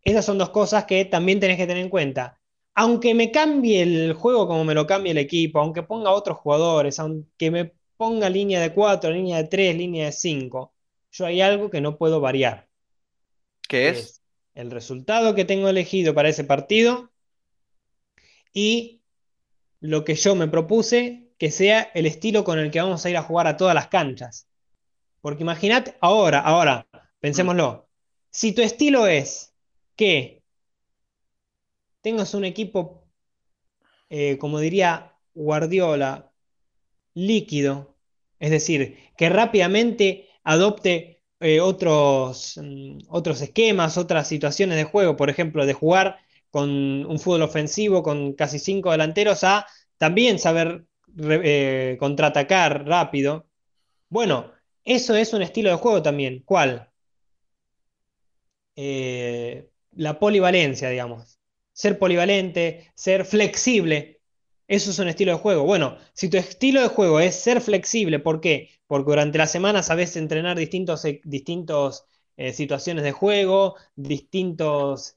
[0.00, 2.41] esas son dos cosas que también tenés que tener en cuenta.
[2.74, 6.98] Aunque me cambie el juego como me lo cambie el equipo, aunque ponga otros jugadores,
[6.98, 10.72] aunque me ponga línea de 4, línea de 3, línea de 5,
[11.12, 12.68] yo hay algo que no puedo variar.
[13.68, 14.22] ¿Qué es?
[14.54, 17.10] El resultado que tengo elegido para ese partido
[18.52, 19.02] y
[19.80, 23.16] lo que yo me propuse que sea el estilo con el que vamos a ir
[23.16, 24.46] a jugar a todas las canchas.
[25.20, 26.86] Porque imaginad ahora, ahora,
[27.20, 27.88] pensémoslo.
[28.30, 29.54] Si tu estilo es
[29.96, 30.41] que
[32.02, 33.06] tengas un equipo,
[34.10, 36.32] eh, como diría Guardiola,
[37.14, 37.96] líquido,
[38.38, 45.30] es decir, que rápidamente adopte eh, otros, mm, otros esquemas, otras situaciones de juego, por
[45.30, 46.18] ejemplo, de jugar
[46.50, 46.70] con
[47.06, 49.66] un fútbol ofensivo con casi cinco delanteros a
[49.98, 50.84] también saber
[51.18, 53.46] eh, contraatacar rápido.
[54.08, 54.52] Bueno,
[54.84, 56.42] eso es un estilo de juego también.
[56.44, 56.90] ¿Cuál?
[59.92, 61.31] La polivalencia, digamos.
[61.82, 64.20] Ser polivalente, ser flexible.
[64.68, 65.64] Eso es un estilo de juego.
[65.64, 68.70] Bueno, si tu estilo de juego es ser flexible, ¿por qué?
[68.86, 72.06] Porque durante la semana sabes entrenar distintos, eh, distintos
[72.54, 75.16] situaciones de juego, distintos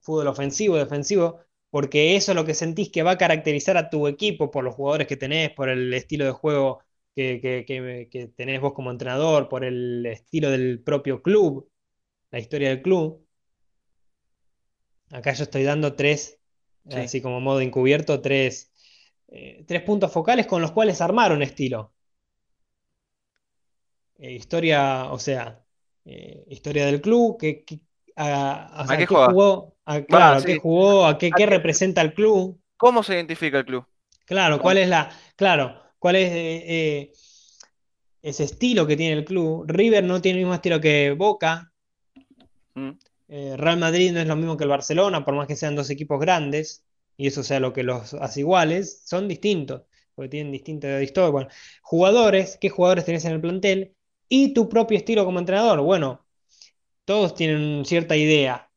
[0.00, 4.06] fútbol ofensivo, defensivo porque eso es lo que sentís que va a caracterizar a tu
[4.06, 6.80] equipo por los jugadores que tenés, por el estilo de juego
[7.16, 11.68] que, tenés vos como entrenador, por el estilo del propio club,
[12.30, 13.26] la historia del club.
[15.10, 16.38] Acá yo estoy dando tres,
[16.90, 18.72] así como modo encubierto, tres,
[19.28, 21.92] eh, tres puntos focales con los cuales armar un estilo.
[24.16, 25.62] Eh, historia, o sea,
[26.04, 27.64] eh, historia del club, que,
[28.16, 32.60] a, qué, jugó, a, claro, qué jugó, a qué, representa el club.
[32.76, 33.84] ¿Cómo se identifica el club?
[34.24, 37.12] Claro, cuál es la, claro, cuál es eh,
[38.22, 39.64] ese estilo que tiene el club.
[39.66, 41.72] River no tiene el mismo estilo que Boca.
[42.74, 42.92] Mm.
[43.28, 45.90] Eh, Real Madrid no es lo mismo que el Barcelona, por más que sean dos
[45.90, 46.84] equipos grandes,
[47.16, 49.82] y eso sea lo que los hace iguales, son distintos,
[50.14, 51.30] porque tienen distinta historia.
[51.30, 51.48] Bueno,
[51.82, 53.94] jugadores, ¿qué jugadores tenés en el plantel?
[54.28, 55.80] Y tu propio estilo como entrenador.
[55.80, 56.24] Bueno,
[57.04, 58.70] todos tienen cierta idea.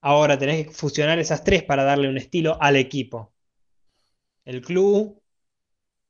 [0.00, 3.32] Ahora tenés que fusionar esas tres para darle un estilo al equipo.
[4.44, 5.20] El club,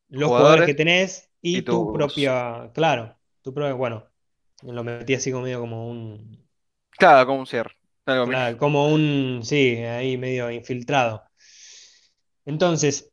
[0.08, 4.04] los jugadores, que tenés y, tu propia, claro, tu propio, bueno,
[4.62, 6.47] lo metí así como medio como un...
[6.98, 7.76] Claro, como un cierre.
[8.58, 11.22] como un, sí, ahí medio infiltrado.
[12.44, 13.12] Entonces,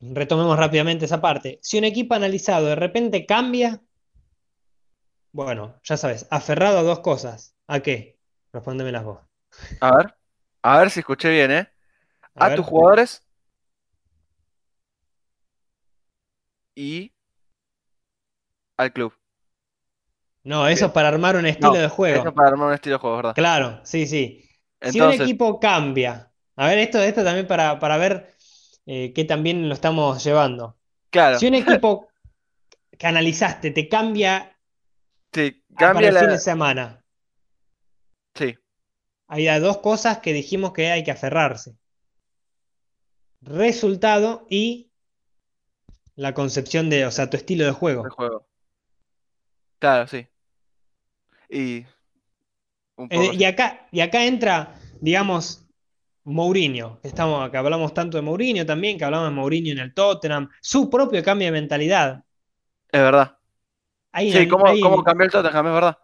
[0.00, 1.58] retomemos rápidamente esa parte.
[1.60, 3.82] Si un equipo analizado de repente cambia,
[5.32, 7.56] bueno, ya sabes, aferrado a dos cosas.
[7.66, 8.18] ¿A qué?
[8.52, 9.20] Respóndemelas vos.
[9.80, 10.14] A ver,
[10.62, 11.68] a ver si escuché bien, ¿eh?
[12.36, 13.26] A, tus jugadores
[16.76, 17.12] y
[18.76, 19.12] al club.
[20.44, 22.20] No, eso es para armar un estilo de juego.
[22.20, 23.34] Eso es para armar un estilo de juego, ¿verdad?
[23.34, 24.48] Claro, sí, sí.
[24.80, 28.34] Si un equipo cambia, a ver, esto, esto también para, ver
[28.86, 30.76] eh, qué también lo estamos llevando.
[31.10, 31.38] Claro.
[31.38, 32.08] Si un equipo
[32.98, 34.54] que analizaste te cambia
[35.34, 37.04] Sí, cambia el fin de semana.
[38.36, 38.56] Sí.
[39.26, 41.76] Hay dos cosas que dijimos que hay que aferrarse.
[43.40, 44.92] Resultado y
[46.14, 48.04] la concepción de, o sea, tu estilo de juego.
[48.04, 48.46] El juego.
[49.80, 50.28] Claro, sí.
[51.48, 51.84] Y.
[53.10, 55.66] Eh, y, acá, y acá entra, digamos,
[56.24, 57.00] Mourinho.
[57.02, 60.48] Estamos, que hablamos tanto de Mourinho también, que hablamos de Mourinho en el Tottenham.
[60.60, 62.24] Su propio cambio de mentalidad.
[62.90, 63.38] Es verdad
[64.22, 65.66] sí, ¿cómo, cambió el Tottenham?
[65.66, 65.98] Es verdad.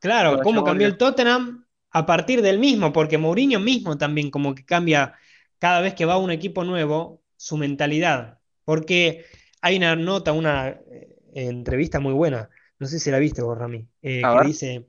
[0.00, 4.64] Claro, cómo cambió el Tottenham a partir del mismo, porque Mourinho mismo también como que
[4.64, 5.14] cambia
[5.58, 8.38] cada vez que va a un equipo nuevo su mentalidad.
[8.64, 9.24] Porque
[9.60, 12.48] hay una nota, una eh, entrevista muy buena,
[12.82, 14.88] no sé si la viste vos, Rami, eh, que dice,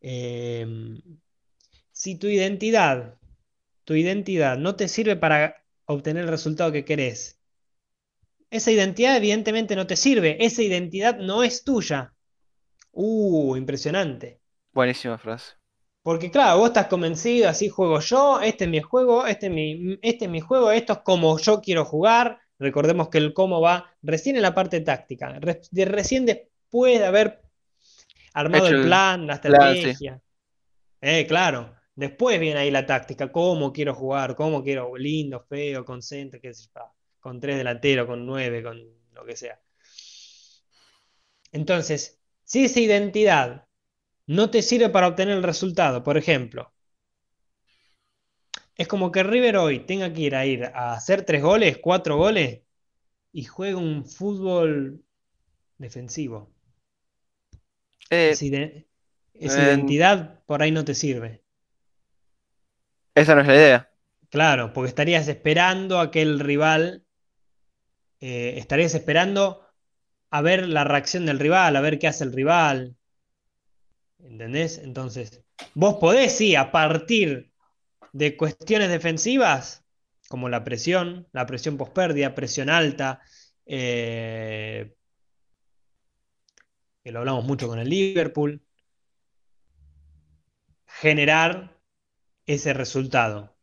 [0.00, 1.02] em,
[1.90, 3.18] si tu identidad,
[3.82, 7.40] tu identidad no te sirve para obtener el resultado que querés,
[8.50, 12.14] esa identidad evidentemente no te sirve, esa identidad no es tuya.
[12.92, 14.38] Uh, impresionante.
[14.72, 15.54] Buenísima frase.
[16.02, 19.98] Porque claro, vos estás convencido, así juego yo, este es mi juego, este es mi,
[20.02, 22.38] este es mi juego, esto es como yo quiero jugar.
[22.58, 27.42] Recordemos que el cómo va recién en la parte táctica, recién después de haber
[28.32, 30.20] armado el plan, la estrategia.
[31.00, 31.74] Eh, claro.
[31.96, 36.52] Después viene ahí la táctica, cómo quiero jugar, cómo quiero, lindo, feo, con centro, qué
[36.52, 36.68] sé
[37.20, 39.58] con tres delanteros, con nueve, con lo que sea.
[41.52, 43.66] Entonces, si esa identidad
[44.26, 46.73] no te sirve para obtener el resultado, por ejemplo,
[48.76, 52.16] es como que River hoy tenga que ir a ir a hacer tres goles, cuatro
[52.16, 52.62] goles,
[53.32, 55.04] y juega un fútbol
[55.78, 56.52] defensivo.
[58.10, 58.30] Eh,
[59.34, 61.42] esa, identidad por ahí no te sirve.
[63.14, 63.90] Esa no es la idea.
[64.30, 67.04] Claro, porque estarías esperando a que el rival,
[68.20, 69.64] eh, estarías esperando
[70.30, 72.96] a ver la reacción del rival, a ver qué hace el rival.
[74.18, 74.78] ¿Entendés?
[74.78, 77.53] Entonces, vos podés, sí, a partir
[78.14, 79.84] de cuestiones defensivas,
[80.28, 83.20] como la presión, la presión pospérdida, presión alta,
[83.66, 84.94] eh,
[87.02, 88.62] que lo hablamos mucho con el Liverpool,
[90.86, 91.76] generar
[92.46, 93.56] ese resultado.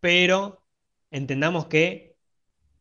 [0.00, 0.66] Pero
[1.12, 2.16] entendamos que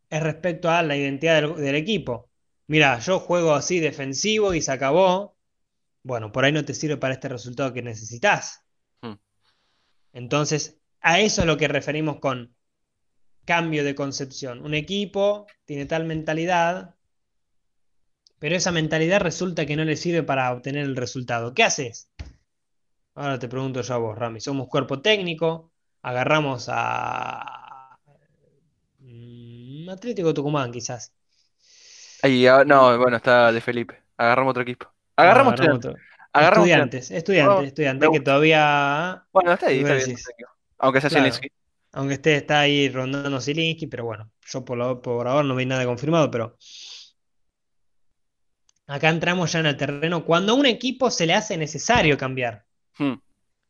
[0.10, 2.32] es respecto a la identidad del, equipo.
[2.68, 5.38] Mira, yo juego así defensivo y se acabó.
[6.04, 8.66] Bueno, por ahí no te sirve para este resultado que necesitas.
[10.14, 12.56] Entonces, a eso es lo que referimos con
[13.46, 14.64] cambio de concepción.
[14.64, 16.96] Un equipo tiene tal mentalidad,
[18.40, 21.54] pero esa mentalidad resulta que no le sirve para obtener el resultado.
[21.54, 22.10] ¿Qué haces?
[23.14, 24.40] Ahora te pregunto yo a vos, Rami.
[24.40, 25.72] Somos cuerpo técnico,
[26.02, 27.98] agarramos a
[29.00, 31.14] mm, Atlético Tucumán, quizás.
[32.24, 34.02] Ahí, ah, no, bueno, está de Felipe.
[34.18, 34.88] Agarramos otro equipo.
[35.16, 35.60] Agarramos,
[36.34, 37.12] estudiantes.
[37.12, 39.26] estudiantes, estudiantes, estudiantes, que todavía.
[39.32, 40.18] Bueno, está ahí, está bien.
[40.78, 41.36] Aunque sea claro.
[41.94, 45.86] Aunque esté está ahí rondando Zielinski, pero bueno, yo por, por ahora no vi nada
[45.86, 46.58] confirmado, pero
[48.88, 52.66] acá entramos ya en el terreno cuando a un equipo se le hace necesario cambiar.
[52.98, 53.16] Hmm.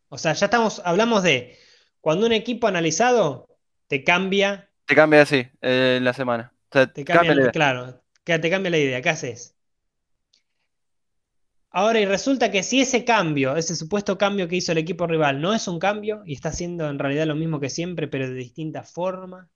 [0.10, 1.58] O sea, ya estamos, hablamos de
[2.00, 3.48] cuando un equipo analizado
[3.88, 4.70] te cambia.
[4.86, 6.54] Te cambia así eh, la semana.
[6.70, 9.02] te cambia, claro, que te cambia la idea.
[9.02, 9.56] ¿Qué haces?
[11.74, 15.40] Ahora, y resulta que si ese cambio, ese supuesto cambio que hizo el equipo rival,
[15.40, 18.36] no es un cambio y está haciendo en realidad lo mismo que siempre, pero de
[18.36, 19.50] distinta forma.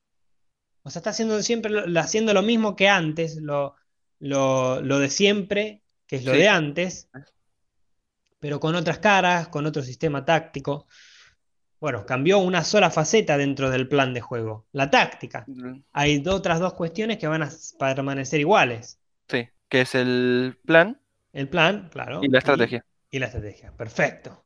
[0.84, 3.75] O sea, está haciendo siempre haciendo lo mismo que antes, lo,
[4.19, 7.10] lo, de siempre, que es lo de antes,
[8.39, 10.88] pero con otras caras, con otro sistema táctico.
[11.82, 15.45] Bueno, cambió una sola faceta dentro del plan de juego, la táctica.
[15.91, 18.99] Hay otras dos cuestiones que van a permanecer iguales.
[19.28, 21.01] Sí, que es el plan
[21.36, 22.21] el plan, claro.
[22.24, 22.86] Y la estrategia.
[23.12, 23.74] Y, la estrategia.
[23.74, 24.45] Perfecto.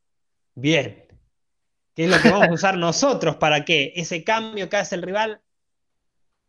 [0.55, 1.05] Bien.
[1.93, 5.03] ¿Qué es lo que vamos a usar nosotros para que ese cambio que hace el
[5.03, 5.39] rival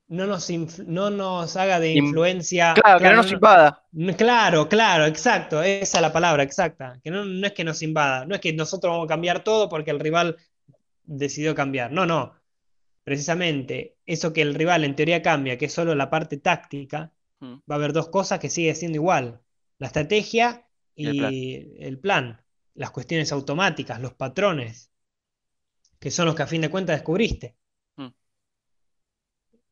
[0.09, 0.51] no nos,
[0.87, 2.73] no nos haga de influencia.
[2.73, 3.85] Claro, que no nos invada.
[4.17, 5.63] Claro, claro, exacto.
[5.63, 6.99] Esa es la palabra exacta.
[7.05, 8.25] Que no, no es que nos invada.
[8.25, 10.39] No es que nosotros vamos a cambiar todo porque el rival
[11.05, 11.93] decidió cambiar.
[11.93, 12.33] No, no.
[13.05, 17.57] Precisamente eso que el rival en teoría cambia, que es solo la parte táctica, hmm.
[17.71, 19.43] va a haber dos cosas que sigue siendo igual
[19.81, 22.41] la estrategia y el plan.
[22.75, 24.91] las cuestiones automáticas, los patrones,
[25.99, 27.57] que son los que a fin de cuentas descubriste.
[27.97, 28.09] Mm.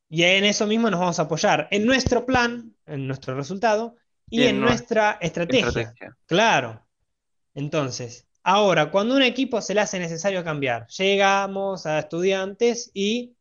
[0.09, 3.97] Y en eso mismo nos vamos a apoyar, en nuestro plan, en nuestro resultado
[4.29, 5.94] y, en, nuestra estrategia.
[6.27, 6.87] Claro.
[7.55, 13.37] Entonces, ahora, cuando un equipo se le hace necesario cambiar, llegamos a estudiantes y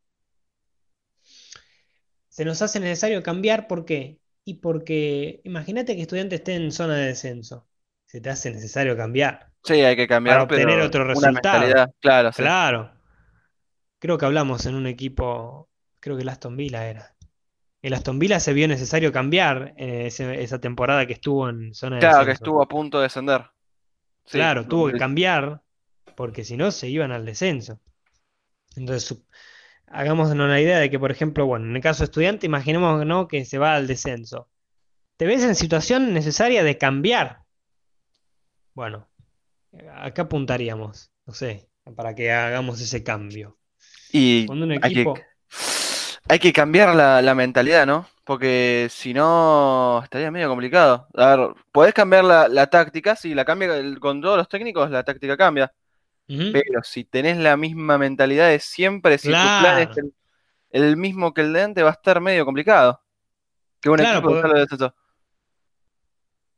[2.30, 4.20] se nos hace necesario cambiar, ¿por qué?
[4.48, 7.68] Y porque imagínate que estudiante esté en zona de descenso.
[8.06, 9.52] Se te hace necesario cambiar.
[9.62, 10.38] Sí, hay que cambiar.
[10.38, 11.92] Para obtener otro resultado.
[12.00, 12.92] Claro, claro.
[14.00, 15.68] Creo que hablamos en un equipo,
[16.00, 17.14] creo que el Aston Villa era.
[17.82, 22.00] El Aston Villa se vio necesario cambiar eh, esa temporada que estuvo en zona de
[22.00, 22.16] descenso.
[22.16, 23.42] Claro, que estuvo a punto de descender.
[24.32, 25.62] claro, tuvo que cambiar
[26.16, 27.82] porque si no se iban al descenso.
[28.78, 29.22] Entonces,
[29.88, 33.28] Hagamos una idea de que, por ejemplo, bueno, en el caso de estudiante, imaginemos ¿no?
[33.28, 34.50] que se va al descenso.
[35.16, 37.40] ¿Te ves en situación necesaria de cambiar?
[38.74, 39.08] Bueno,
[39.96, 43.58] acá apuntaríamos, no sé, para que hagamos ese cambio.
[44.12, 44.46] Y
[46.30, 48.08] hay, que, cambiar la, mentalidad, ¿no?
[48.24, 51.08] Porque si no, estaría medio complicado.
[51.16, 53.70] A ver, podés cambiar la, táctica, si la cambia
[54.00, 55.74] con todos los técnicos, la táctica cambia.
[56.28, 59.98] Pero si tenés la misma mentalidad de siempre, si tu plan es
[60.72, 63.02] el, mismo que el de antes, va a estar medio complicado.
[63.80, 64.92] Que un claro, equipo porque,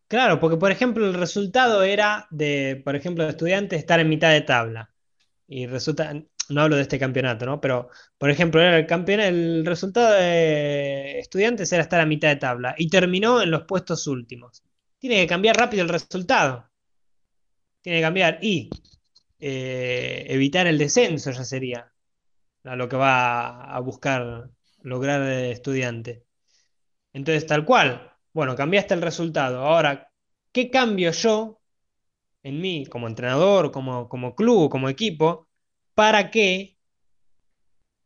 [0.08, 4.32] Claro, porque por ejemplo el resultado era de, por ejemplo, de estudiantes estar en mitad
[4.32, 4.92] de tabla.
[5.48, 6.14] Y resulta,
[6.50, 7.62] no hablo de este campeonato, ¿no?
[7.62, 12.38] Pero, por ejemplo, era el campeonato, el resultado de estudiantes era estar a mitad de
[12.38, 12.74] tabla.
[12.78, 14.64] Y terminó en los puestos últimos.
[14.98, 16.68] Tiene que cambiar rápido el resultado.
[17.82, 18.40] Tiene que cambiar.
[18.42, 18.70] Y
[19.40, 21.92] eh, evitar el descenso, ya sería
[22.64, 24.50] a lo que va a buscar
[24.82, 26.26] lograr el estudiante.
[27.14, 29.60] Entonces, tal cual, bueno, cambiaste el resultado.
[29.60, 30.12] Ahora,
[30.52, 31.62] ¿qué cambio yo
[32.44, 35.48] en mí como entrenador, como, como club, como equipo,
[35.96, 36.78] para que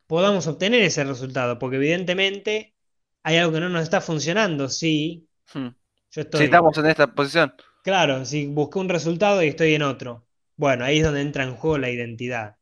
[0.07, 1.59] podamos obtener ese resultado?
[1.59, 2.75] Porque evidentemente
[3.23, 4.69] hay algo que no nos está funcionando.
[4.69, 5.67] Si hmm.
[6.11, 6.39] yo estoy...
[6.39, 7.53] Si estamos en esta posición.
[7.83, 10.25] Claro, si busqué un resultado y estoy en otro.
[10.55, 12.57] Bueno, ahí es donde entra en juego la identidad.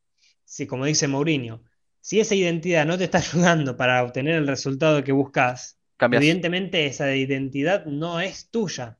[0.45, 1.63] Si, como dice Mourinho,
[1.99, 7.15] si esa identidad no te está ayudando para obtener el resultado que buscas, evidentemente esa
[7.15, 8.97] identidad no es tuya.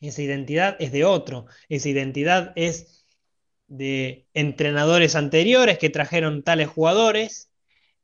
[0.00, 1.46] Esa identidad es de otro.
[1.68, 3.06] Esa identidad es
[3.66, 7.50] de entrenadores anteriores que trajeron tales jugadores,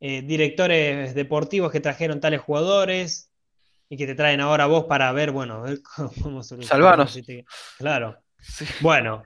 [0.01, 3.31] eh, directores deportivos que trajeron tales jugadores
[3.89, 5.65] y que te traen ahora vos para ver, bueno,
[6.23, 7.19] cómo Salvanos.
[7.77, 8.23] Claro.
[8.81, 9.23] Bueno,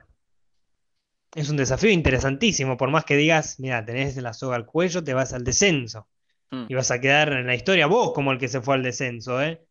[1.35, 5.13] es un desafío interesantísimo, por más que digas, mira, tenés la soga al cuello, te
[5.13, 6.07] vas al descenso.
[6.51, 6.65] Mm.
[6.69, 9.41] Y vas a quedar en la historia vos como el que se fue al descenso,
[9.41, 9.65] ¿eh?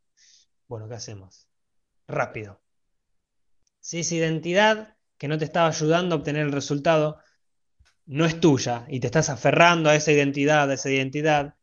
[0.68, 1.48] Bueno, ¿qué hacemos?
[2.06, 2.60] Rápido.
[3.80, 7.18] Si esa identidad que no te estaba ayudando a obtener el resultado
[8.06, 11.54] no es tuya y te estás aferrando a esa identidad, a esa identidad,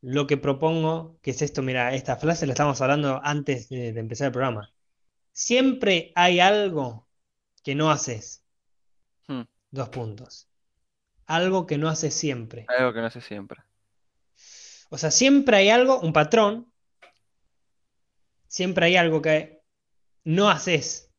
[0.00, 4.26] lo que propongo, que es esto, mira, esta frase la estamos hablando antes de empezar
[4.26, 4.72] el programa.
[5.32, 7.03] Siempre hay algo
[7.64, 8.44] que no haces
[9.28, 9.42] Hmm.
[9.70, 10.48] Dos puntos.
[11.26, 12.66] Algo que no hace siempre.
[12.68, 13.60] Algo que no hace siempre.
[14.90, 16.70] O sea, siempre hay algo, un patrón.
[18.46, 19.62] Siempre hay algo que
[20.24, 21.10] no haces.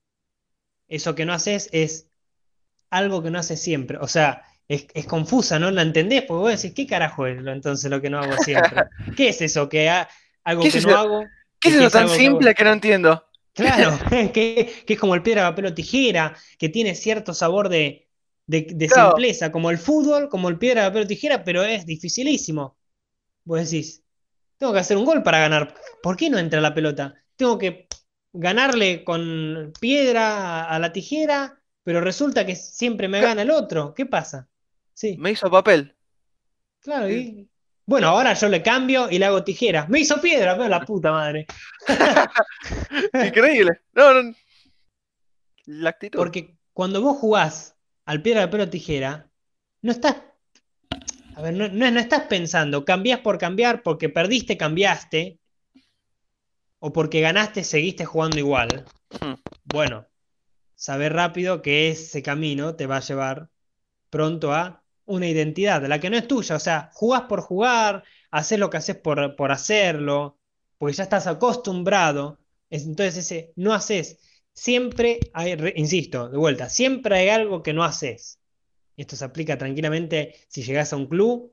[0.87, 2.09] Eso que no haces es
[2.89, 3.97] algo que no haces siempre.
[3.97, 5.71] O sea, es, confusa, ¿no?
[5.71, 6.21] ¿La entendés?
[6.21, 8.83] Porque vos decís, ¿qué carajo es entonces lo que no hago siempre?
[9.17, 9.67] ¿Qué es eso?
[9.67, 9.89] que
[10.43, 11.25] Algo que no hago.
[11.59, 13.25] ¿Qué es eso tan simple que no entiendo?
[13.55, 13.97] Claro,
[14.33, 18.07] que, es como el piedra, papel o tijera, que tiene cierto sabor de,
[18.47, 22.77] simpleza, como el fútbol, como el piedra, papel o tijera, pero es dificilísimo.
[23.45, 24.03] Vos decís,
[24.57, 25.73] tengo que hacer un gol para ganar.
[26.03, 27.15] ¿Por qué no entra la pelota?
[27.37, 27.87] Tengo que
[28.33, 33.93] ganarle con piedra a la tijera, pero resulta que siempre me gana el otro.
[33.93, 34.49] ¿Qué pasa?
[34.93, 35.15] Sí.
[35.17, 35.95] Me hizo papel.
[36.81, 37.49] Claro, y,
[37.85, 39.85] bueno, ahora yo le cambio y le hago tijera.
[39.87, 41.45] Me hizo piedra, pero la puta madre.
[43.27, 43.81] Increíble.
[43.93, 44.35] No, no.
[45.65, 46.17] La actitud.
[46.17, 47.75] Porque cuando vos jugás
[48.05, 49.29] al piedra, pelo, tijera,
[49.81, 50.17] no estás.
[51.35, 55.39] A ver, no, no, estás pensando, cambiás por cambiar, porque perdiste, cambiaste.
[56.79, 58.85] O porque ganaste, seguiste jugando igual.
[59.21, 59.33] Hmm.
[59.63, 60.07] Bueno,
[60.75, 63.49] saber rápido que ese camino te va a llevar
[64.09, 66.55] pronto a una identidad, la que no es tuya.
[66.55, 70.39] O sea, jugás por jugar, haces lo que haces por, por hacerlo,
[70.77, 72.39] porque ya estás acostumbrado.
[72.69, 74.19] Entonces ese no haces.
[74.53, 78.39] Siempre hay, insisto, de vuelta, siempre hay algo que no haces.
[78.97, 81.51] Esto se aplica tranquilamente si llegas a un club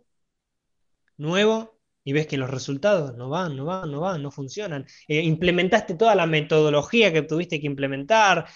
[1.17, 4.87] nuevo y ves que los resultados no van, no van, no van, no funcionan.
[5.09, 8.47] Eh, implementaste toda la metodología que tuviste que implementar,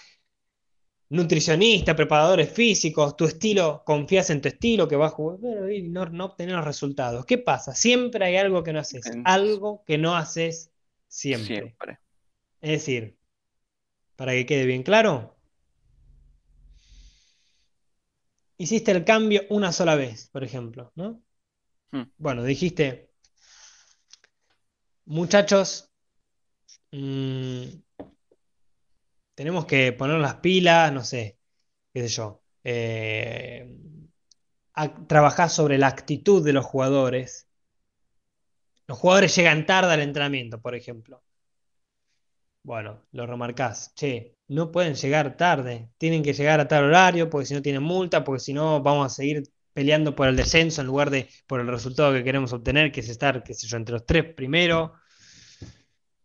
[1.09, 6.05] nutricionista, preparadores físicos, tu estilo, confías en tu estilo que vas a jugar, pero no,
[6.07, 7.25] no obtener los resultados.
[7.25, 7.73] ¿Qué pasa?
[7.73, 10.71] Siempre hay algo que no haces, algo que no haces
[11.07, 11.77] siempre.
[12.59, 13.17] Es decir,
[14.15, 15.37] para que quede bien claro,
[18.57, 21.21] hiciste el cambio una sola vez, por ejemplo, ¿no?
[21.91, 22.03] Hmm.
[22.17, 23.11] Bueno, dijiste,
[25.05, 25.89] muchachos,
[26.91, 27.63] mmm,
[29.37, 31.37] tenemos que poner las pilas, no sé,
[31.93, 33.77] qué sé yo, eh,
[35.07, 37.47] trabajar sobre la actitud de los jugadores.
[38.87, 41.23] Los jugadores llegan tarde al entrenamiento, por ejemplo.
[42.63, 43.93] Bueno, lo remarcás.
[43.93, 45.91] Che, no pueden llegar tarde.
[45.99, 49.05] Tienen que llegar a tal horario porque si no tienen multa, porque si no vamos
[49.05, 52.91] a seguir peleando por el descenso en lugar de por el resultado que queremos obtener,
[52.91, 54.93] que es estar, qué sé yo, entre los tres primero.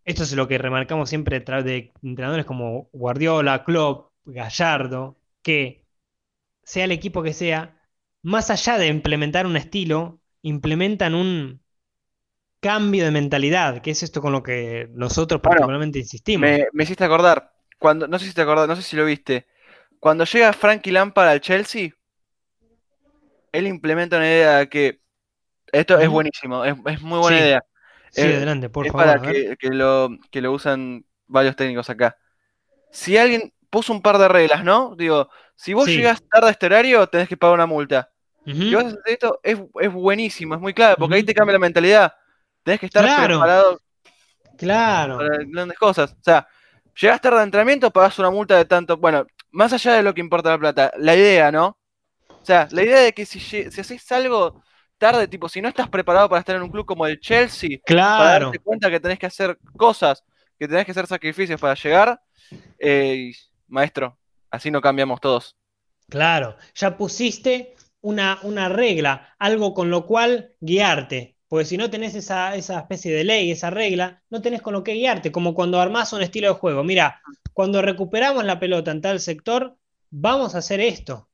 [0.04, 5.84] Esto es lo que remarcamos siempre de entrenadores como Guardiola, Klopp, Gallardo, que
[6.64, 7.80] sea el equipo que sea,
[8.22, 11.60] más allá de implementar un estilo, implementan un
[12.60, 16.48] cambio de mentalidad, que es esto con lo que nosotros particularmente insistimos.
[16.72, 19.46] Me, hiciste acordar, cuando, no sé si te acordás, no sé si lo viste,
[19.98, 21.90] cuando llega Frankie Lampard al Chelsea,
[23.50, 25.00] él implementa una idea que
[25.72, 27.64] esto es buenísimo, es, muy buena idea.
[28.12, 29.06] Sí, eh, adelante, por es favor.
[29.06, 32.16] Para que, que, lo, que lo usan varios técnicos acá.
[32.90, 34.94] Si alguien puso un par de reglas, ¿no?
[34.96, 38.10] Digo, si vos llegas tarde a este horario, tenés que pagar una multa.
[38.44, 41.58] Y vas a hacer esto, es, buenísimo, es muy clave, porque ahí te cambia la
[41.58, 42.12] mentalidad.
[42.62, 43.80] Tenés que estar preparado
[44.58, 45.16] claro.
[45.16, 46.12] para grandes cosas.
[46.12, 46.46] O sea,
[47.00, 48.98] llegas tarde de entrenamiento, pagas una multa de tanto.
[48.98, 51.78] Bueno, más allá de lo que importa la plata, la idea, ¿no?
[52.28, 54.62] O sea, la idea de que si, si haces algo
[55.02, 58.18] tarde, tipo, si no estás preparado para estar en un club como el Chelsea, claro.
[58.18, 60.22] para darte cuenta que tenés que hacer cosas,
[60.56, 62.22] que tenés que hacer sacrificios para llegar,
[62.78, 63.32] eh,
[63.66, 64.16] maestro,
[64.48, 65.56] así no cambiamos todos.
[66.08, 71.36] Claro, ya pusiste una, una regla, algo con lo cual guiarte.
[71.48, 74.84] Porque si no tenés esa, esa, especie de ley, esa regla, no tenés con lo
[74.84, 76.84] que guiarte, como cuando armás un estilo de juego.
[76.84, 77.20] Mira,
[77.52, 79.76] cuando recuperamos la pelota en tal sector,
[80.10, 81.28] vamos a hacer esto,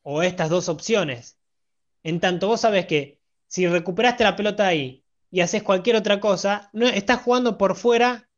[0.00, 1.38] o estas dos opciones.
[2.02, 6.70] En tanto vos sabés que si recuperaste la pelota ahí y haces cualquier otra cosa,
[6.72, 8.28] no, estás jugando por fuera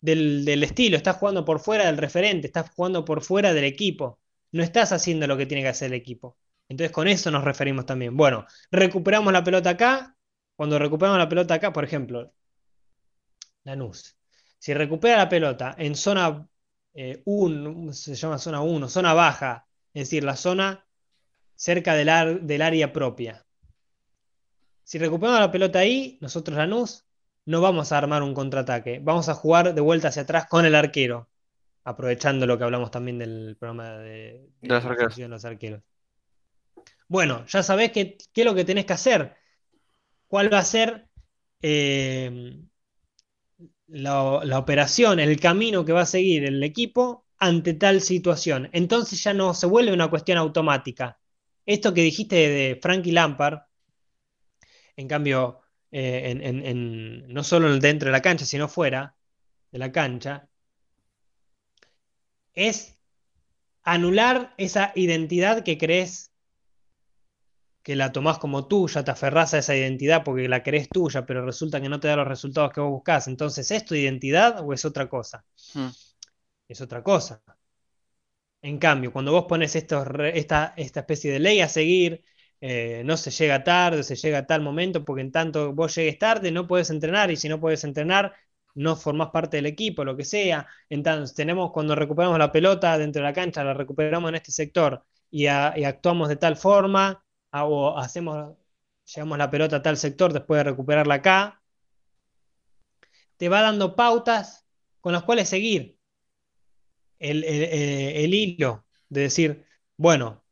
[0.00, 4.20] del, estilo, estás jugando por fuera del referente, estás jugando por fuera del equipo.
[4.52, 6.36] No estás haciendo lo que tiene que hacer el equipo.
[6.68, 8.16] Entonces con eso nos referimos también.
[8.16, 10.16] Bueno, recuperamos la pelota acá.
[10.56, 12.32] Cuando recuperamos la pelota acá, por ejemplo,
[13.64, 14.16] Lanús.
[14.58, 16.48] Si recupera la pelota en zona
[17.24, 20.85] 1, eh, se llama zona 1, zona baja, es decir, la zona
[21.56, 23.44] cerca del, del área propia.
[24.84, 27.06] Si recuperamos la pelota ahí, nosotros Lanús,
[27.46, 29.00] no vamos a armar un contraataque.
[29.02, 31.28] Vamos a jugar de vuelta hacia atrás con el arquero.
[31.84, 34.84] Aprovechando lo que hablamos también del programa de, los,
[35.44, 35.82] arqueros.
[37.08, 39.36] Bueno, ya sabés qué, es lo que tenés que hacer.
[40.26, 41.08] ¿Cuál va a ser
[41.62, 42.60] eh,
[43.86, 48.68] la, la, operación, el camino que va a seguir el equipo ante tal situación?
[48.72, 51.18] Entonces ya no se vuelve una cuestión automática.
[51.66, 53.58] Esto que dijiste de Frankie Lampard,
[54.96, 55.60] en cambio,
[55.90, 59.16] eh, en, no solo dentro de la cancha, sino fuera
[59.72, 60.48] de la cancha,
[62.54, 62.96] es
[63.82, 66.32] anular esa identidad que crees
[67.82, 71.44] que la tomás como tuya, te aferrás a esa identidad porque la crees tuya, pero
[71.44, 73.28] resulta que no te da los resultados que vos buscás.
[73.28, 75.44] Entonces, ¿es tu identidad o es otra cosa?
[75.72, 75.90] Hmm.
[76.66, 77.44] Es otra cosa.
[78.66, 82.24] En cambio, cuando vos pones esta, especie de ley a seguir,
[82.60, 86.18] eh, no se llega tarde, se llega a tal momento, porque en tanto vos llegues
[86.18, 88.34] tarde no puedes entrenar y si no puedes entrenar
[88.74, 90.66] no formás parte del equipo, lo que sea.
[90.88, 95.04] Entonces, tenemos cuando recuperamos la pelota dentro de la cancha, la recuperamos en este sector
[95.30, 98.56] y, actuamos de tal forma, o hacemos,
[99.14, 101.62] llevamos la pelota a tal sector después de recuperarla acá,
[103.36, 104.66] te va dando pautas
[105.00, 105.95] con las cuales seguir
[107.18, 110.44] el, el hilo de decir, bueno,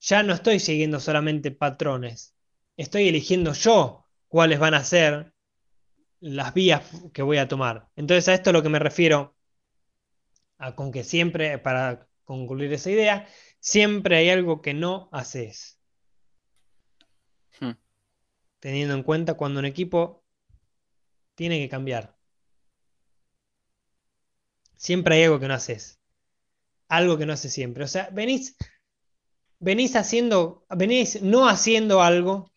[0.00, 2.34] ya no estoy siguiendo solamente patrones,
[2.76, 5.32] estoy eligiendo yo cuáles van a ser
[6.20, 6.82] las vías
[7.12, 7.88] que voy a tomar.
[7.96, 9.36] Entonces a esto es lo que me refiero
[10.58, 13.28] a con que siempre, para concluir esa idea,
[13.58, 15.80] siempre hay algo que no haces.
[17.60, 17.72] Hmm.
[18.60, 20.24] Teniendo en cuenta cuando un equipo
[21.34, 22.16] tiene que cambiar.
[24.82, 26.00] Siempre hay algo que no haces.
[26.88, 27.84] Algo que no haces siempre.
[27.84, 28.56] O sea, venís
[29.60, 32.50] venís haciendo, venís no haciendo algo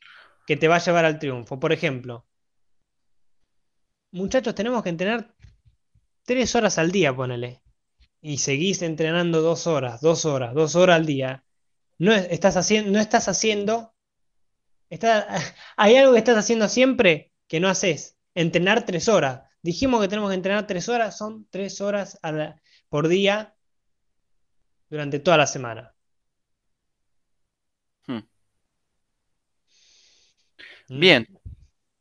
[0.48, 1.60] que te va a llevar al triunfo.
[1.60, 2.26] Por ejemplo,
[4.12, 5.36] muchachos, tenemos que entrenar
[6.24, 7.62] tres horas al día, ponele.
[8.22, 11.46] Y seguís entrenando dos horas, dos horas, dos horas al día.
[12.00, 13.94] No estás haciendo, no estás haciendo.
[15.78, 18.18] hay algo que estás haciendo siempre que no haces.
[18.34, 19.44] Entrenar tres horas.
[19.66, 22.20] Dijimos que tenemos que entrenar tres horas, son tres horas
[22.88, 23.56] por día
[24.92, 25.92] durante toda la semana.
[28.06, 28.20] Mm.
[30.90, 31.28] Bien,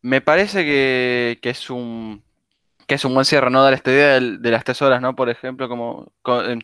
[0.02, 2.22] me parece que, es un
[2.86, 3.62] que es un buen cierre, ¿no?
[3.62, 5.16] Dar esta idea de, las tres horas, ¿no?
[5.16, 6.12] Por ejemplo, como
[6.46, 6.58] eh,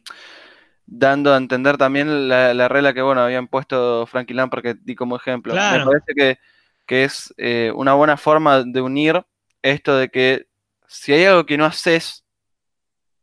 [0.85, 5.17] dando a entender también la, regla que, bueno, habían puesto Frankie Lampard que di como
[5.17, 5.55] ejemplo.
[5.55, 6.39] Me parece
[6.87, 9.25] que, es eh, una buena forma de unir
[9.63, 10.50] esto de que
[10.91, 12.25] si hay algo que no haces,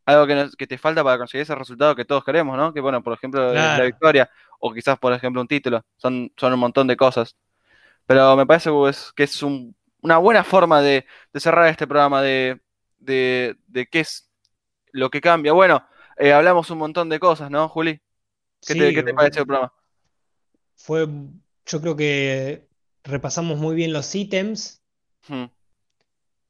[0.06, 0.26] algo
[0.58, 2.74] que, te falta para conseguir ese resultado que todos queremos, ¿no?
[2.74, 6.60] Que, bueno, por ejemplo, la victoria, o quizás, por ejemplo, un título, son, son un
[6.60, 7.36] montón de cosas.
[8.06, 8.70] Pero me parece
[9.14, 11.06] que es una buena forma de,
[11.36, 12.62] cerrar este programa de,
[13.06, 14.30] qué es
[14.94, 15.52] lo que cambia.
[15.52, 18.00] Bueno, eh, hablamos un montón de cosas, ¿no, Juli?
[18.66, 19.74] ¿Qué, te, parece el programa?
[20.74, 21.06] Fue,
[21.66, 22.70] yo creo que
[23.04, 24.82] repasamos muy bien los ítems,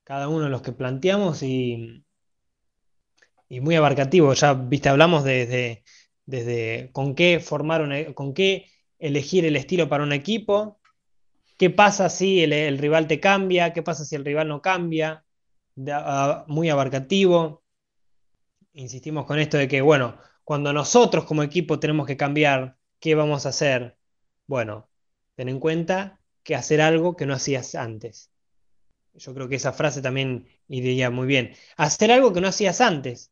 [0.07, 2.05] cada uno de los que planteamos y,
[3.49, 4.33] y muy abarcativo.
[4.33, 5.83] Ya, viste, hablamos desde,
[6.25, 10.79] desde con qué formar e, con qué elegir el estilo para un equipo,
[11.57, 13.73] ¿Qué pasa si el, rival te cambia?
[13.73, 15.25] ¿Qué pasa si el rival no cambia?
[16.47, 17.63] muy abarcativo.
[18.73, 23.45] Insistimos con esto de que, bueno, cuando nosotros como equipo tenemos que cambiar, ¿qué vamos
[23.45, 23.97] a hacer?
[24.45, 24.89] Bueno,
[25.35, 28.31] ten en cuenta que hacer algo que no hacías antes.
[29.17, 31.53] Yo creo que esa frase también iría muy bien.
[31.75, 33.31] Hacer algo que no hacías antes.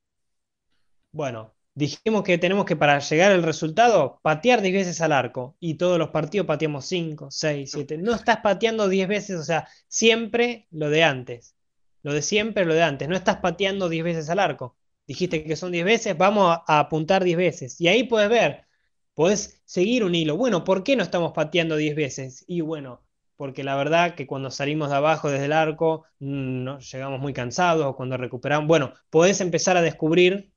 [1.11, 5.75] Bueno, dijimos que tenemos que para llegar al resultado patear 10 veces al arco y
[5.75, 7.97] todos los partidos pateamos 5, 6, 7.
[7.97, 11.55] No estás pateando 10 veces, o sea, siempre lo de antes.
[12.01, 13.07] Lo de siempre, lo de antes.
[13.07, 14.75] No estás pateando 10 veces al arco.
[15.07, 17.79] Dijiste que son 10 veces, vamos a apuntar 10 veces.
[17.79, 18.65] Y ahí puedes ver,
[19.13, 20.37] puedes seguir un hilo.
[20.37, 22.43] Bueno, ¿por qué no estamos pateando 10 veces?
[22.47, 23.04] Y bueno,
[23.37, 27.85] porque la verdad que cuando salimos de abajo desde el arco mm, llegamos muy cansados
[27.85, 30.51] o cuando recuperamos, bueno, podés empezar a descubrir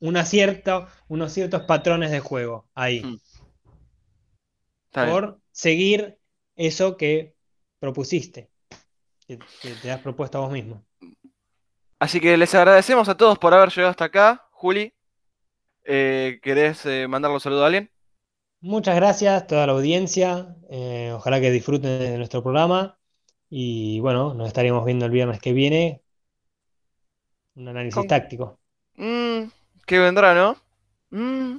[0.00, 3.02] una cierta, unos ciertos patrones de juego ahí.
[3.02, 3.18] Hmm.
[4.92, 6.18] por seguir
[6.56, 7.34] eso que
[7.80, 8.50] propusiste,
[9.26, 9.38] que,
[9.82, 10.84] te has propuesto a vos mismo.
[11.98, 14.46] Así que les agradecemos a todos por haber llegado hasta acá.
[14.52, 14.92] Juli,
[15.84, 17.90] eh, ¿querés eh, mandar los saludos a alguien?
[18.64, 20.56] Muchas gracias a toda la audiencia.
[20.70, 22.96] Eh, ojalá que disfruten de nuestro programa.
[23.50, 26.00] Y bueno, nos estaríamos viendo el viernes que viene.
[27.56, 28.58] Un análisis táctico.
[28.96, 29.50] Mm,
[29.84, 30.56] ¿Qué vendrá, no?
[31.10, 31.58] Mm.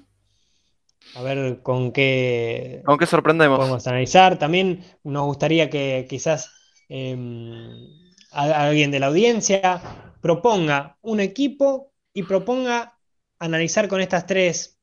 [1.14, 2.82] A ver con qué.
[2.84, 3.60] Con qué sorprendemos.
[3.60, 4.40] Podemos analizar.
[4.40, 6.56] También nos gustaría que quizás
[6.90, 7.70] em,
[8.32, 9.80] alguien de la audiencia
[10.22, 12.98] proponga un equipo y proponga
[13.38, 14.80] analizar con estas tres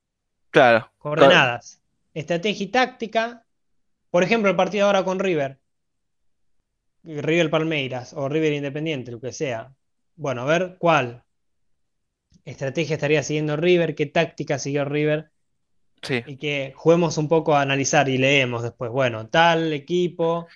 [0.53, 1.82] claro, coordenadas
[2.15, 3.45] estrategia y táctica.
[4.11, 5.59] Por ejemplo, el partido ahora con River.
[7.05, 9.75] River Palmeiras o River Independiente, lo que sea.
[10.17, 11.25] Bueno, a ver cuál
[12.45, 15.31] estrategia estaría siguiendo River, qué táctica siguió River.
[16.03, 16.23] Sí.
[16.27, 18.91] Y que juguemos un poco a analizar y leemos después.
[18.91, 20.49] Bueno, tal equipo,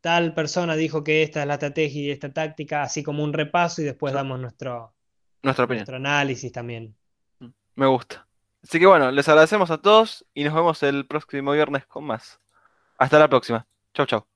[0.00, 3.80] tal persona dijo que esta es la estrategia y esta táctica, así como un repaso
[3.80, 4.94] y después damos nuestro,
[5.42, 6.94] nuestro análisis también.
[7.74, 8.26] Me gusta.
[8.62, 12.40] Así que bueno, les agradecemos a todos y nos vemos el próximo viernes con más.
[12.98, 13.66] Hasta la próxima.
[13.94, 14.29] Chau, chau.